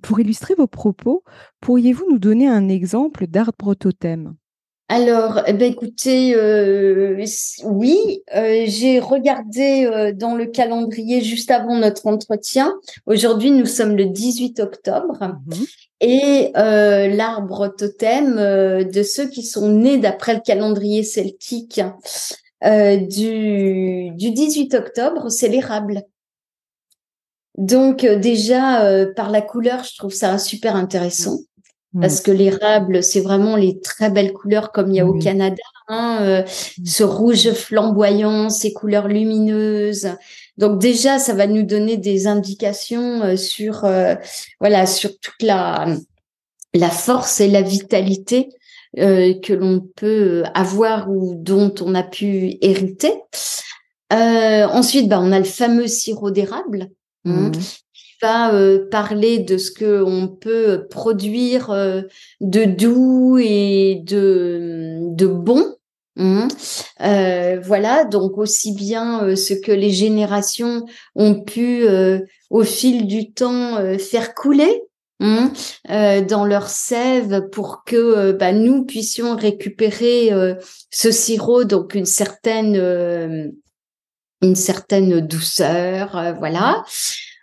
pour 0.00 0.18
illustrer 0.18 0.54
vos 0.54 0.66
propos 0.66 1.24
pourriez-vous 1.60 2.06
nous 2.10 2.18
donner 2.18 2.48
un 2.48 2.70
exemple 2.70 3.26
d'arbre 3.26 3.74
totem? 3.74 4.34
Alors, 4.94 5.40
eh 5.46 5.54
ben, 5.54 5.72
écoutez, 5.72 6.34
euh, 6.36 7.24
oui, 7.64 8.22
euh, 8.36 8.64
j'ai 8.66 9.00
regardé 9.00 9.86
euh, 9.86 10.12
dans 10.12 10.34
le 10.34 10.44
calendrier 10.44 11.22
juste 11.22 11.50
avant 11.50 11.76
notre 11.76 12.06
entretien. 12.06 12.74
Aujourd'hui, 13.06 13.52
nous 13.52 13.64
sommes 13.64 13.96
le 13.96 14.04
18 14.04 14.60
octobre 14.60 15.38
mhm. 15.46 15.64
et 16.02 16.52
l'arbre 16.54 17.68
totem 17.68 18.36
de 18.36 19.02
ceux 19.02 19.30
qui 19.30 19.44
sont 19.44 19.70
nés 19.70 19.96
d'après 19.96 20.34
le 20.34 20.40
calendrier 20.40 21.04
celtique 21.04 21.80
du, 22.62 24.10
du 24.10 24.30
18 24.30 24.74
octobre, 24.74 25.30
c'est 25.30 25.48
l'érable. 25.48 26.02
Donc 27.56 28.04
déjà, 28.04 29.06
par 29.16 29.30
la 29.30 29.40
couleur, 29.40 29.84
je 29.84 29.96
trouve 29.96 30.12
ça 30.12 30.36
super 30.36 30.76
intéressant 30.76 31.38
parce 32.00 32.20
que 32.22 32.30
l'érable, 32.30 33.02
c'est 33.02 33.20
vraiment 33.20 33.56
les 33.56 33.80
très 33.80 34.10
belles 34.10 34.32
couleurs 34.32 34.72
comme 34.72 34.90
il 34.90 34.96
y 34.96 35.00
a 35.00 35.06
au 35.06 35.18
Canada. 35.18 35.62
Hein, 35.88 36.18
euh, 36.22 36.42
ce 36.86 37.02
rouge 37.02 37.52
flamboyant, 37.52 38.48
ces 38.48 38.72
couleurs 38.72 39.08
lumineuses. 39.08 40.08
Donc 40.56 40.80
déjà, 40.80 41.18
ça 41.18 41.34
va 41.34 41.46
nous 41.46 41.64
donner 41.64 41.98
des 41.98 42.26
indications 42.26 43.22
euh, 43.22 43.36
sur 43.36 43.84
euh, 43.84 44.14
voilà 44.60 44.86
sur 44.86 45.18
toute 45.18 45.42
la 45.42 45.86
la 46.72 46.88
force 46.88 47.40
et 47.40 47.48
la 47.48 47.62
vitalité 47.62 48.48
que 48.94 49.52
l'on 49.54 49.80
peut 49.80 50.42
avoir 50.54 51.10
ou 51.10 51.34
dont 51.34 51.74
on 51.80 51.94
a 51.94 52.02
pu 52.02 52.58
hériter. 52.60 53.14
ensuite, 54.10 55.08
bah, 55.08 55.20
on 55.20 55.32
a 55.32 55.38
le 55.38 55.46
fameux 55.46 55.86
sirop 55.86 56.30
d'érable. 56.30 56.88
Hein, 57.24 57.50
mmh 57.50 57.52
euh, 58.24 58.88
parler 58.88 59.40
de 59.40 59.58
ce 59.58 59.72
que 59.72 60.02
on 60.02 60.28
peut 60.28 60.86
produire 60.88 61.70
euh, 61.70 62.02
de 62.40 62.64
doux 62.64 63.38
et 63.38 64.00
de, 64.04 64.98
de 65.14 65.26
bon. 65.26 65.74
Hein. 66.16 66.48
Euh, 67.00 67.58
voilà, 67.64 68.04
donc 68.04 68.38
aussi 68.38 68.74
bien 68.74 69.34
ce 69.34 69.54
que 69.54 69.72
les 69.72 69.90
générations 69.90 70.84
ont 71.16 71.40
pu 71.40 71.86
au 72.50 72.62
fil 72.64 73.06
du 73.06 73.32
temps 73.32 73.78
faire 73.98 74.34
couler 74.34 74.82
hein, 75.20 75.50
dans 76.28 76.44
leur 76.44 76.68
sève 76.68 77.48
pour 77.50 77.82
que 77.86 78.32
bah, 78.32 78.52
nous 78.52 78.84
puissions 78.84 79.36
récupérer 79.36 80.30
ce 80.90 81.10
sirop, 81.10 81.64
donc 81.64 81.94
une 81.94 82.04
certaine 82.04 83.52
une 84.42 84.56
certaine 84.56 85.20
douceur, 85.20 86.34
voilà. 86.38 86.84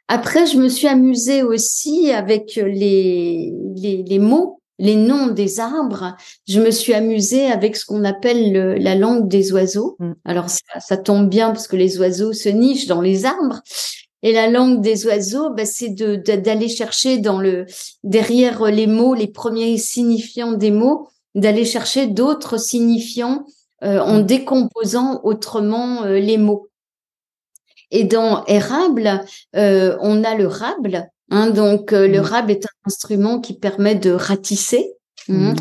Après, 0.09 0.45
je 0.45 0.57
me 0.57 0.67
suis 0.67 0.87
amusée 0.87 1.43
aussi 1.43 2.11
avec 2.11 2.55
les, 2.55 3.53
les, 3.75 4.03
les 4.03 4.19
mots 4.19 4.59
les 4.79 4.95
noms 4.95 5.27
des 5.27 5.59
arbres, 5.59 6.15
je 6.47 6.59
me 6.61 6.71
suis 6.71 6.93
amusée 6.93 7.45
avec 7.45 7.75
ce 7.75 7.85
qu'on 7.85 8.05
appelle 8.05 8.53
la 8.81 8.95
langue 8.95 9.27
des 9.27 9.51
oiseaux. 9.51 9.97
Mm. 9.99 10.13
Alors 10.25 10.47
ça, 10.49 10.97
tombe 10.97 11.29
bien 11.29 11.49
parce 11.51 11.67
que 11.67 11.75
les 11.75 11.99
oiseaux 11.99 12.33
se 12.33 12.49
nichent 12.49 12.87
dans 12.87 13.01
les 13.01 13.25
arbres. 13.25 13.61
Et 14.23 14.33
la 14.33 14.49
langue 14.49 14.81
des 14.81 15.05
oiseaux, 15.05 15.49
bah, 15.51 15.65
c'est 15.65 15.89
de, 15.89 16.15
d'aller 16.15 16.69
chercher 16.69 17.19
dans 17.19 17.39
le 17.39 17.65
derrière 18.03 18.65
les 18.65 18.87
mots, 18.87 19.13
les 19.13 19.27
premiers 19.27 19.77
signifiants 19.77 20.53
des 20.53 20.71
mots, 20.71 21.09
d'aller 21.35 21.65
chercher 21.65 22.07
d'autres 22.07 22.57
signifiants 22.57 23.45
euh, 23.83 23.99
en 23.99 24.19
mm. 24.19 24.25
décomposant 24.25 25.19
autrement 25.23 26.03
euh, 26.03 26.19
les 26.19 26.37
mots. 26.37 26.68
Et 27.91 28.03
dans 28.03 28.45
érable, 28.45 29.23
euh, 29.55 29.97
on 30.01 30.23
a 30.23 30.35
le 30.35 30.47
rable, 30.47 31.09
Hein, 31.31 31.51
donc 31.51 31.93
euh, 31.93 32.07
le 32.07 32.19
mmh. 32.19 32.23
rable 32.23 32.51
est 32.51 32.65
un 32.65 32.87
instrument 32.87 33.39
qui 33.39 33.53
permet 33.53 33.95
de 33.95 34.11
ratisser. 34.11 34.93
Hein. 35.29 35.53
Mmh. 35.53 35.55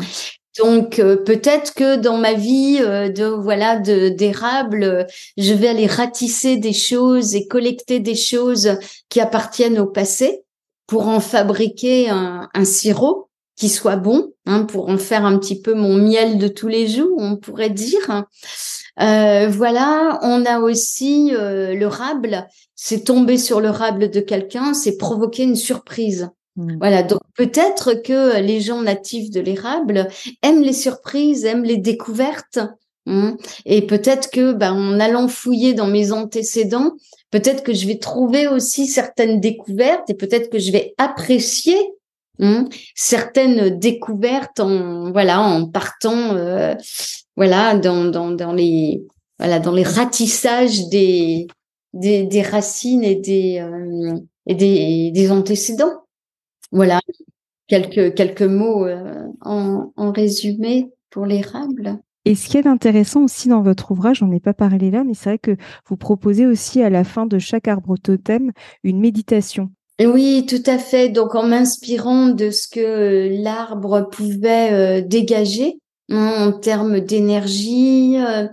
Donc 0.57 0.99
euh, 0.99 1.15
peut-être 1.15 1.73
que 1.73 1.95
dans 1.95 2.17
ma 2.17 2.33
vie 2.33 2.79
euh, 2.81 3.09
de 3.09 3.25
voilà 3.25 3.77
de 3.77 4.09
d'érable, 4.09 5.05
je 5.37 5.53
vais 5.53 5.67
aller 5.67 5.87
ratisser 5.87 6.57
des 6.57 6.73
choses 6.73 7.35
et 7.35 7.47
collecter 7.47 7.99
des 7.99 8.15
choses 8.15 8.77
qui 9.09 9.21
appartiennent 9.21 9.79
au 9.79 9.85
passé 9.85 10.43
pour 10.87 11.07
en 11.07 11.19
fabriquer 11.19 12.09
un, 12.09 12.49
un 12.53 12.65
sirop 12.65 13.28
qui 13.59 13.67
soit 13.67 13.97
bon, 13.97 14.31
hein, 14.45 14.63
pour 14.63 14.89
en 14.89 14.97
faire 14.97 15.25
un 15.25 15.37
petit 15.37 15.61
peu 15.61 15.73
mon 15.73 15.95
miel 15.95 16.37
de 16.37 16.47
tous 16.47 16.69
les 16.69 16.87
jours, 16.87 17.17
on 17.19 17.35
pourrait 17.35 17.69
dire. 17.69 18.23
Euh, 19.01 19.49
voilà, 19.49 20.17
on 20.23 20.45
a 20.45 20.59
aussi 20.59 21.35
euh, 21.35 21.75
le 21.75 21.87
rable. 21.87 22.47
C'est 22.75 23.03
tomber 23.03 23.37
sur 23.37 23.59
le 23.59 23.69
rable 23.69 24.09
de 24.09 24.21
quelqu'un, 24.21 24.73
c'est 24.73 24.97
provoquer 24.97 25.43
une 25.43 25.57
surprise. 25.57 26.29
Mmh. 26.55 26.77
Voilà, 26.79 27.03
donc 27.03 27.19
peut-être 27.35 27.95
que 27.95 28.39
les 28.39 28.61
gens 28.61 28.81
natifs 28.81 29.29
de 29.29 29.41
l'érable 29.41 30.07
aiment 30.41 30.63
les 30.63 30.73
surprises, 30.73 31.43
aiment 31.43 31.65
les 31.65 31.77
découvertes. 31.77 32.59
Hein. 33.11 33.37
et 33.65 33.87
peut-être 33.87 34.29
que, 34.29 34.53
ben, 34.53 34.71
en 34.71 34.99
allant 34.99 35.27
fouiller 35.27 35.73
dans 35.73 35.87
mes 35.87 36.11
antécédents, 36.11 36.91
peut-être 37.31 37.63
que 37.63 37.73
je 37.73 37.87
vais 37.87 37.97
trouver 37.97 38.47
aussi 38.47 38.85
certaines 38.85 39.39
découvertes 39.39 40.09
et 40.09 40.13
peut-être 40.13 40.49
que 40.51 40.59
je 40.59 40.71
vais 40.71 40.93
apprécier 40.97 41.75
hein, 42.39 42.65
certaines 42.95 43.77
découvertes 43.77 44.59
en 44.59 45.11
voilà 45.11 45.41
en 45.41 45.67
partant 45.67 46.35
euh, 46.35 46.75
voilà, 47.35 47.75
dans, 47.75 48.53
les 48.53 49.83
ratissages 49.83 50.89
des 50.89 51.47
racines 52.51 53.03
et 53.03 53.15
des 53.15 53.59
euh, 53.59 54.19
des, 54.45 55.31
antécédents. 55.31 56.03
Voilà 56.71 56.99
quelques 57.67 58.41
mots 58.41 58.85
euh, 58.85 59.27
en, 59.41 60.11
résumé 60.11 60.89
pour 61.09 61.25
l'érable. 61.25 61.99
Et 62.25 62.35
ce 62.35 62.49
qui 62.49 62.57
est 62.57 62.67
intéressant 62.67 63.23
aussi 63.23 63.47
dans 63.47 63.61
votre 63.61 63.91
ouvrage, 63.91 64.21
on 64.21 64.27
n'est 64.27 64.39
pas 64.39 64.53
parlé 64.53 64.91
là, 64.91 65.03
mais 65.03 65.13
c'est 65.13 65.29
vrai 65.29 65.39
que 65.39 65.55
vous 65.87 65.97
proposez 65.97 66.45
aussi 66.45 66.81
à 66.81 66.89
la 66.89 67.03
fin 67.03 67.25
de 67.25 67.39
chaque 67.39 67.67
arbre 67.67 67.95
totem 67.97 68.51
une 68.83 68.99
méditation. 68.99 69.71
Oui, 69.99 70.45
tout 70.47 70.63
à 70.65 70.77
fait. 70.77 71.09
Donc 71.09 71.35
en 71.35 71.43
m'inspirant 71.43 72.27
de 72.27 72.51
ce 72.51 72.67
que 72.67 73.41
l'arbre 73.43 74.09
pouvait 74.09 74.71
euh, 74.71 75.01
dégager, 75.05 75.79
en 76.09 76.53
termes 76.53 77.01
d'énergie, 77.01 78.15
euh, 78.17 78.47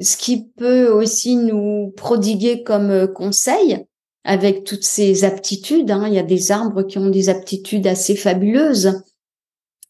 ce 0.00 0.16
qui 0.16 0.48
peut 0.56 0.88
aussi 0.88 1.36
nous 1.36 1.92
prodiguer 1.96 2.64
comme 2.64 2.90
euh, 2.90 3.06
conseil 3.06 3.84
avec 4.24 4.64
toutes 4.64 4.82
ces 4.82 5.24
aptitudes. 5.24 5.90
Hein. 5.92 6.04
Il 6.08 6.14
y 6.14 6.18
a 6.18 6.24
des 6.24 6.50
arbres 6.50 6.82
qui 6.82 6.98
ont 6.98 7.10
des 7.10 7.28
aptitudes 7.28 7.86
assez 7.86 8.16
fabuleuses 8.16 9.02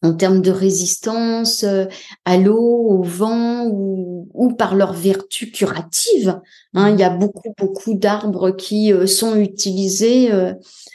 en 0.03 0.15
termes 0.15 0.43
de 0.43 0.51
résistance 0.51 1.65
euh, 1.65 1.87
à 2.25 2.37
l'eau, 2.37 2.59
au 2.59 3.03
vent 3.03 3.67
ou, 3.67 4.29
ou, 4.35 4.53
par 4.55 4.75
leur 4.75 4.93
vertu 4.93 5.51
curative. 5.51 6.41
Hein. 6.75 6.91
Il 6.91 7.01
y 7.01 7.05
a 7.05 7.11
beaucoup, 7.11 7.55
beaucoup 7.59 7.95
d'arbres 7.95 8.51
qui 8.51 8.93
sont 9.07 9.37
utilisés 9.37 10.31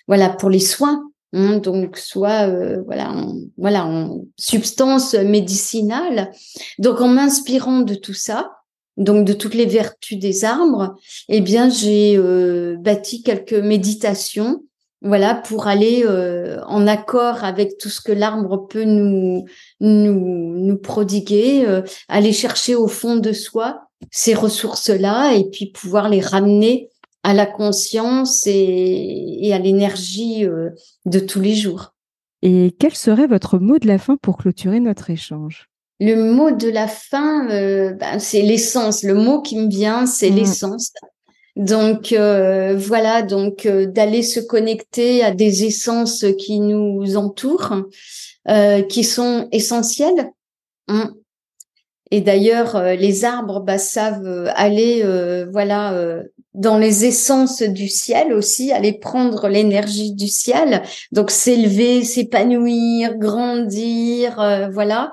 voilà, 0.08 0.30
pour 0.30 0.50
les 0.50 0.60
soins 0.60 1.04
Hein, 1.36 1.58
donc 1.58 1.98
soit 1.98 2.48
euh, 2.48 2.84
voilà 2.86 3.12
en, 3.12 3.36
voilà 3.58 3.88
en 3.88 4.24
substance 4.38 5.16
médicinale 5.16 6.32
donc 6.78 7.02
en 7.02 7.08
m'inspirant 7.08 7.80
de 7.80 7.96
tout 7.96 8.14
ça 8.14 8.52
donc 8.98 9.26
de 9.26 9.34
toutes 9.34 9.56
les 9.56 9.66
vertus 9.66 10.20
des 10.20 10.46
arbres 10.46 10.96
eh 11.30 11.42
bien 11.42 11.72
j'ai 11.72 12.18
euh, 12.18 12.76
bâti 12.78 13.24
quelques 13.24 13.56
méditations 13.56 14.64
voilà 15.04 15.36
pour 15.36 15.68
aller 15.68 16.04
euh, 16.06 16.64
en 16.66 16.88
accord 16.88 17.44
avec 17.44 17.78
tout 17.78 17.90
ce 17.90 18.02
que 18.02 18.12
l'arbre 18.12 18.68
peut 18.68 18.86
nous 18.86 19.46
nous 19.80 20.58
nous 20.58 20.78
prodiguer 20.78 21.66
aller 22.08 22.34
chercher 22.34 22.74
au 22.76 22.88
fond 22.88 23.18
de 23.18 23.32
soi 23.32 23.90
ces 24.12 24.34
ressources 24.34 24.90
là 24.90 25.34
et 25.34 25.50
puis 25.50 25.68
pouvoir 25.68 26.10
les 26.10 26.22
ramener 26.22 26.90
à 27.24 27.34
la 27.34 27.46
conscience 27.46 28.44
et, 28.46 29.50
à 29.54 29.60
l'énergie 29.60 30.46
euh, 30.46 30.72
de 31.06 31.20
tous 31.20 31.40
les 31.40 31.56
jours. 31.56 31.96
Et 32.42 32.76
quel 32.78 32.94
serait 32.94 33.28
votre 33.28 33.58
mot 33.58 33.80
de 33.80 33.88
la 33.88 33.98
fin 33.98 34.18
pour 34.18 34.38
clôturer 34.38 34.82
notre 34.82 35.10
échange? 35.10 35.70
Le 36.02 36.16
mot 36.16 36.52
de 36.52 36.68
la 36.68 36.88
fin, 36.88 37.50
euh, 37.50 37.94
ben, 37.94 38.20
c'est 38.20 38.42
l'essence. 38.42 39.04
Le 39.04 39.14
mot 39.14 39.42
qui 39.42 39.58
me 39.58 39.70
vient, 39.70 40.06
c'est 40.06 40.30
mmh. 40.30 40.36
l'essence. 40.36 40.92
Donc 41.56 42.12
euh, 42.12 42.76
voilà, 42.76 43.22
donc 43.22 43.68
d'aller 43.68 44.24
se 44.24 44.40
connecter 44.40 45.24
à 45.24 45.32
des 45.32 45.66
essences 45.66 46.26
qui 46.38 46.60
nous 46.60 47.16
entourent, 47.16 47.84
qui 48.90 49.04
sont 49.04 49.48
essentielles. 49.52 50.32
Hein. 50.88 51.14
Et 52.12 52.22
d'ailleurs, 52.22 52.82
les 52.96 53.24
arbres 53.24 53.62
bah, 53.62 53.78
savent 53.78 54.52
aller, 54.56 55.04
voilà, 55.52 56.24
dans 56.54 56.78
les 56.78 57.06
essences 57.06 57.64
du 57.64 57.88
ciel 57.88 58.34
aussi, 58.34 58.72
aller 58.72 58.94
prendre 58.94 59.48
l'énergie 59.48 60.14
du 60.14 60.28
ciel, 60.28 60.84
donc 61.12 61.32
s'élever, 61.32 62.04
s'épanouir, 62.04 63.18
grandir, 63.18 64.40
euh, 64.40 64.70
voilà. 64.70 65.12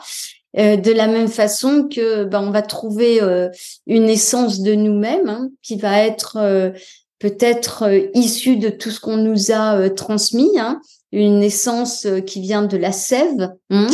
Euh, 0.58 0.76
de 0.76 0.90
la 0.90 1.06
même 1.06 1.28
façon 1.28 1.88
que 1.88 2.24
ben, 2.24 2.42
on 2.42 2.50
va 2.50 2.62
trouver 2.62 3.22
euh, 3.22 3.48
une 3.86 4.08
essence 4.08 4.60
de 4.60 4.74
nous-mêmes 4.74 5.28
hein, 5.28 5.50
qui 5.62 5.76
va 5.76 6.04
être 6.04 6.72
peut-être 7.20 7.88
issue 8.14 8.56
de 8.56 8.68
tout 8.68 8.90
ce 8.90 8.98
qu'on 8.98 9.18
nous 9.18 9.52
a 9.52 9.90
transmis, 9.90 10.58
hein, 10.58 10.80
une 11.12 11.42
essence 11.42 12.06
qui 12.26 12.40
vient 12.40 12.62
de 12.62 12.76
la 12.76 12.92
sève, 12.92 13.52
hein, 13.70 13.86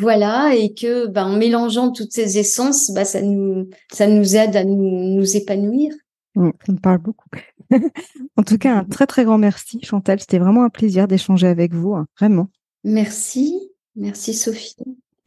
voilà, 0.00 0.54
et 0.56 0.74
que 0.74 1.06
ben, 1.06 1.26
en 1.26 1.36
mélangeant 1.36 1.92
toutes 1.92 2.12
ces 2.12 2.38
essences, 2.38 2.90
ben, 2.90 3.04
ça 3.04 3.22
nous 3.22 3.68
ça 3.92 4.08
nous 4.08 4.34
aide 4.34 4.56
à 4.56 4.64
nous, 4.64 5.14
nous 5.14 5.36
épanouir. 5.36 5.92
Mmh, 6.34 6.50
ça 6.66 6.72
me 6.72 6.78
parle 6.78 6.98
beaucoup. 6.98 7.28
en 8.36 8.42
tout 8.42 8.58
cas, 8.58 8.74
un 8.74 8.84
très 8.84 9.06
très 9.06 9.24
grand 9.24 9.38
merci, 9.38 9.78
Chantal. 9.82 10.18
C'était 10.18 10.38
vraiment 10.38 10.64
un 10.64 10.70
plaisir 10.70 11.06
d'échanger 11.06 11.46
avec 11.46 11.72
vous, 11.72 11.96
vraiment. 12.18 12.48
Merci, 12.82 13.60
merci 13.94 14.34
Sophie. 14.34 14.74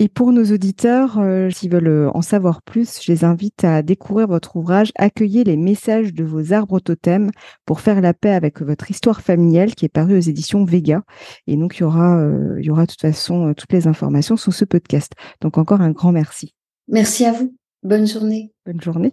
Et 0.02 0.08
pour 0.08 0.32
nos 0.32 0.46
auditeurs, 0.46 1.20
euh, 1.20 1.50
s'ils 1.50 1.70
veulent 1.70 1.88
euh, 1.88 2.10
en 2.14 2.22
savoir 2.22 2.62
plus, 2.62 3.02
je 3.04 3.12
les 3.12 3.26
invite 3.26 3.66
à 3.66 3.82
découvrir 3.82 4.28
votre 4.28 4.56
ouvrage 4.56 4.94
Accueillez 4.96 5.44
les 5.44 5.58
messages 5.58 6.14
de 6.14 6.24
vos 6.24 6.54
arbres 6.54 6.80
totems 6.80 7.32
pour 7.66 7.82
faire 7.82 8.00
la 8.00 8.14
paix 8.14 8.32
avec 8.32 8.62
votre 8.62 8.90
histoire 8.90 9.20
familiale 9.20 9.76
qui 9.76 9.84
est 9.84 9.90
paru 9.90 10.16
aux 10.16 10.22
éditions 10.22 10.64
Vega. 10.64 11.04
Et 11.48 11.58
donc, 11.58 11.78
il 11.78 11.82
y 11.82 11.84
aura, 11.84 12.18
euh, 12.18 12.56
il 12.60 12.66
y 12.66 12.70
aura 12.70 12.84
de 12.86 12.92
toute 12.92 13.02
façon 13.02 13.54
toutes 13.54 13.74
les 13.74 13.88
informations 13.88 14.38
sur 14.38 14.54
ce 14.54 14.64
podcast. 14.64 15.12
Donc, 15.42 15.58
encore 15.58 15.82
un 15.82 15.92
grand 15.92 16.14
merci. 16.14 16.56
Merci 16.88 17.26
à 17.26 17.34
vous. 17.34 17.54
Bonne 17.84 18.08
journée. 18.08 18.54
Bonne 18.66 18.82
journée. 18.82 19.12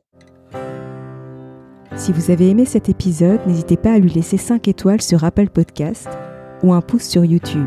Si 1.97 2.13
vous 2.13 2.31
avez 2.31 2.51
aimé 2.51 2.65
cet 2.65 2.89
épisode, 2.89 3.41
n'hésitez 3.47 3.77
pas 3.77 3.93
à 3.93 3.99
lui 3.99 4.11
laisser 4.11 4.37
5 4.37 4.69
étoiles 4.69 5.03
sur 5.03 5.25
Apple 5.25 5.49
Podcast 5.49 6.09
ou 6.63 6.73
un 6.73 6.81
pouce 6.81 7.09
sur 7.09 7.25
YouTube. 7.25 7.67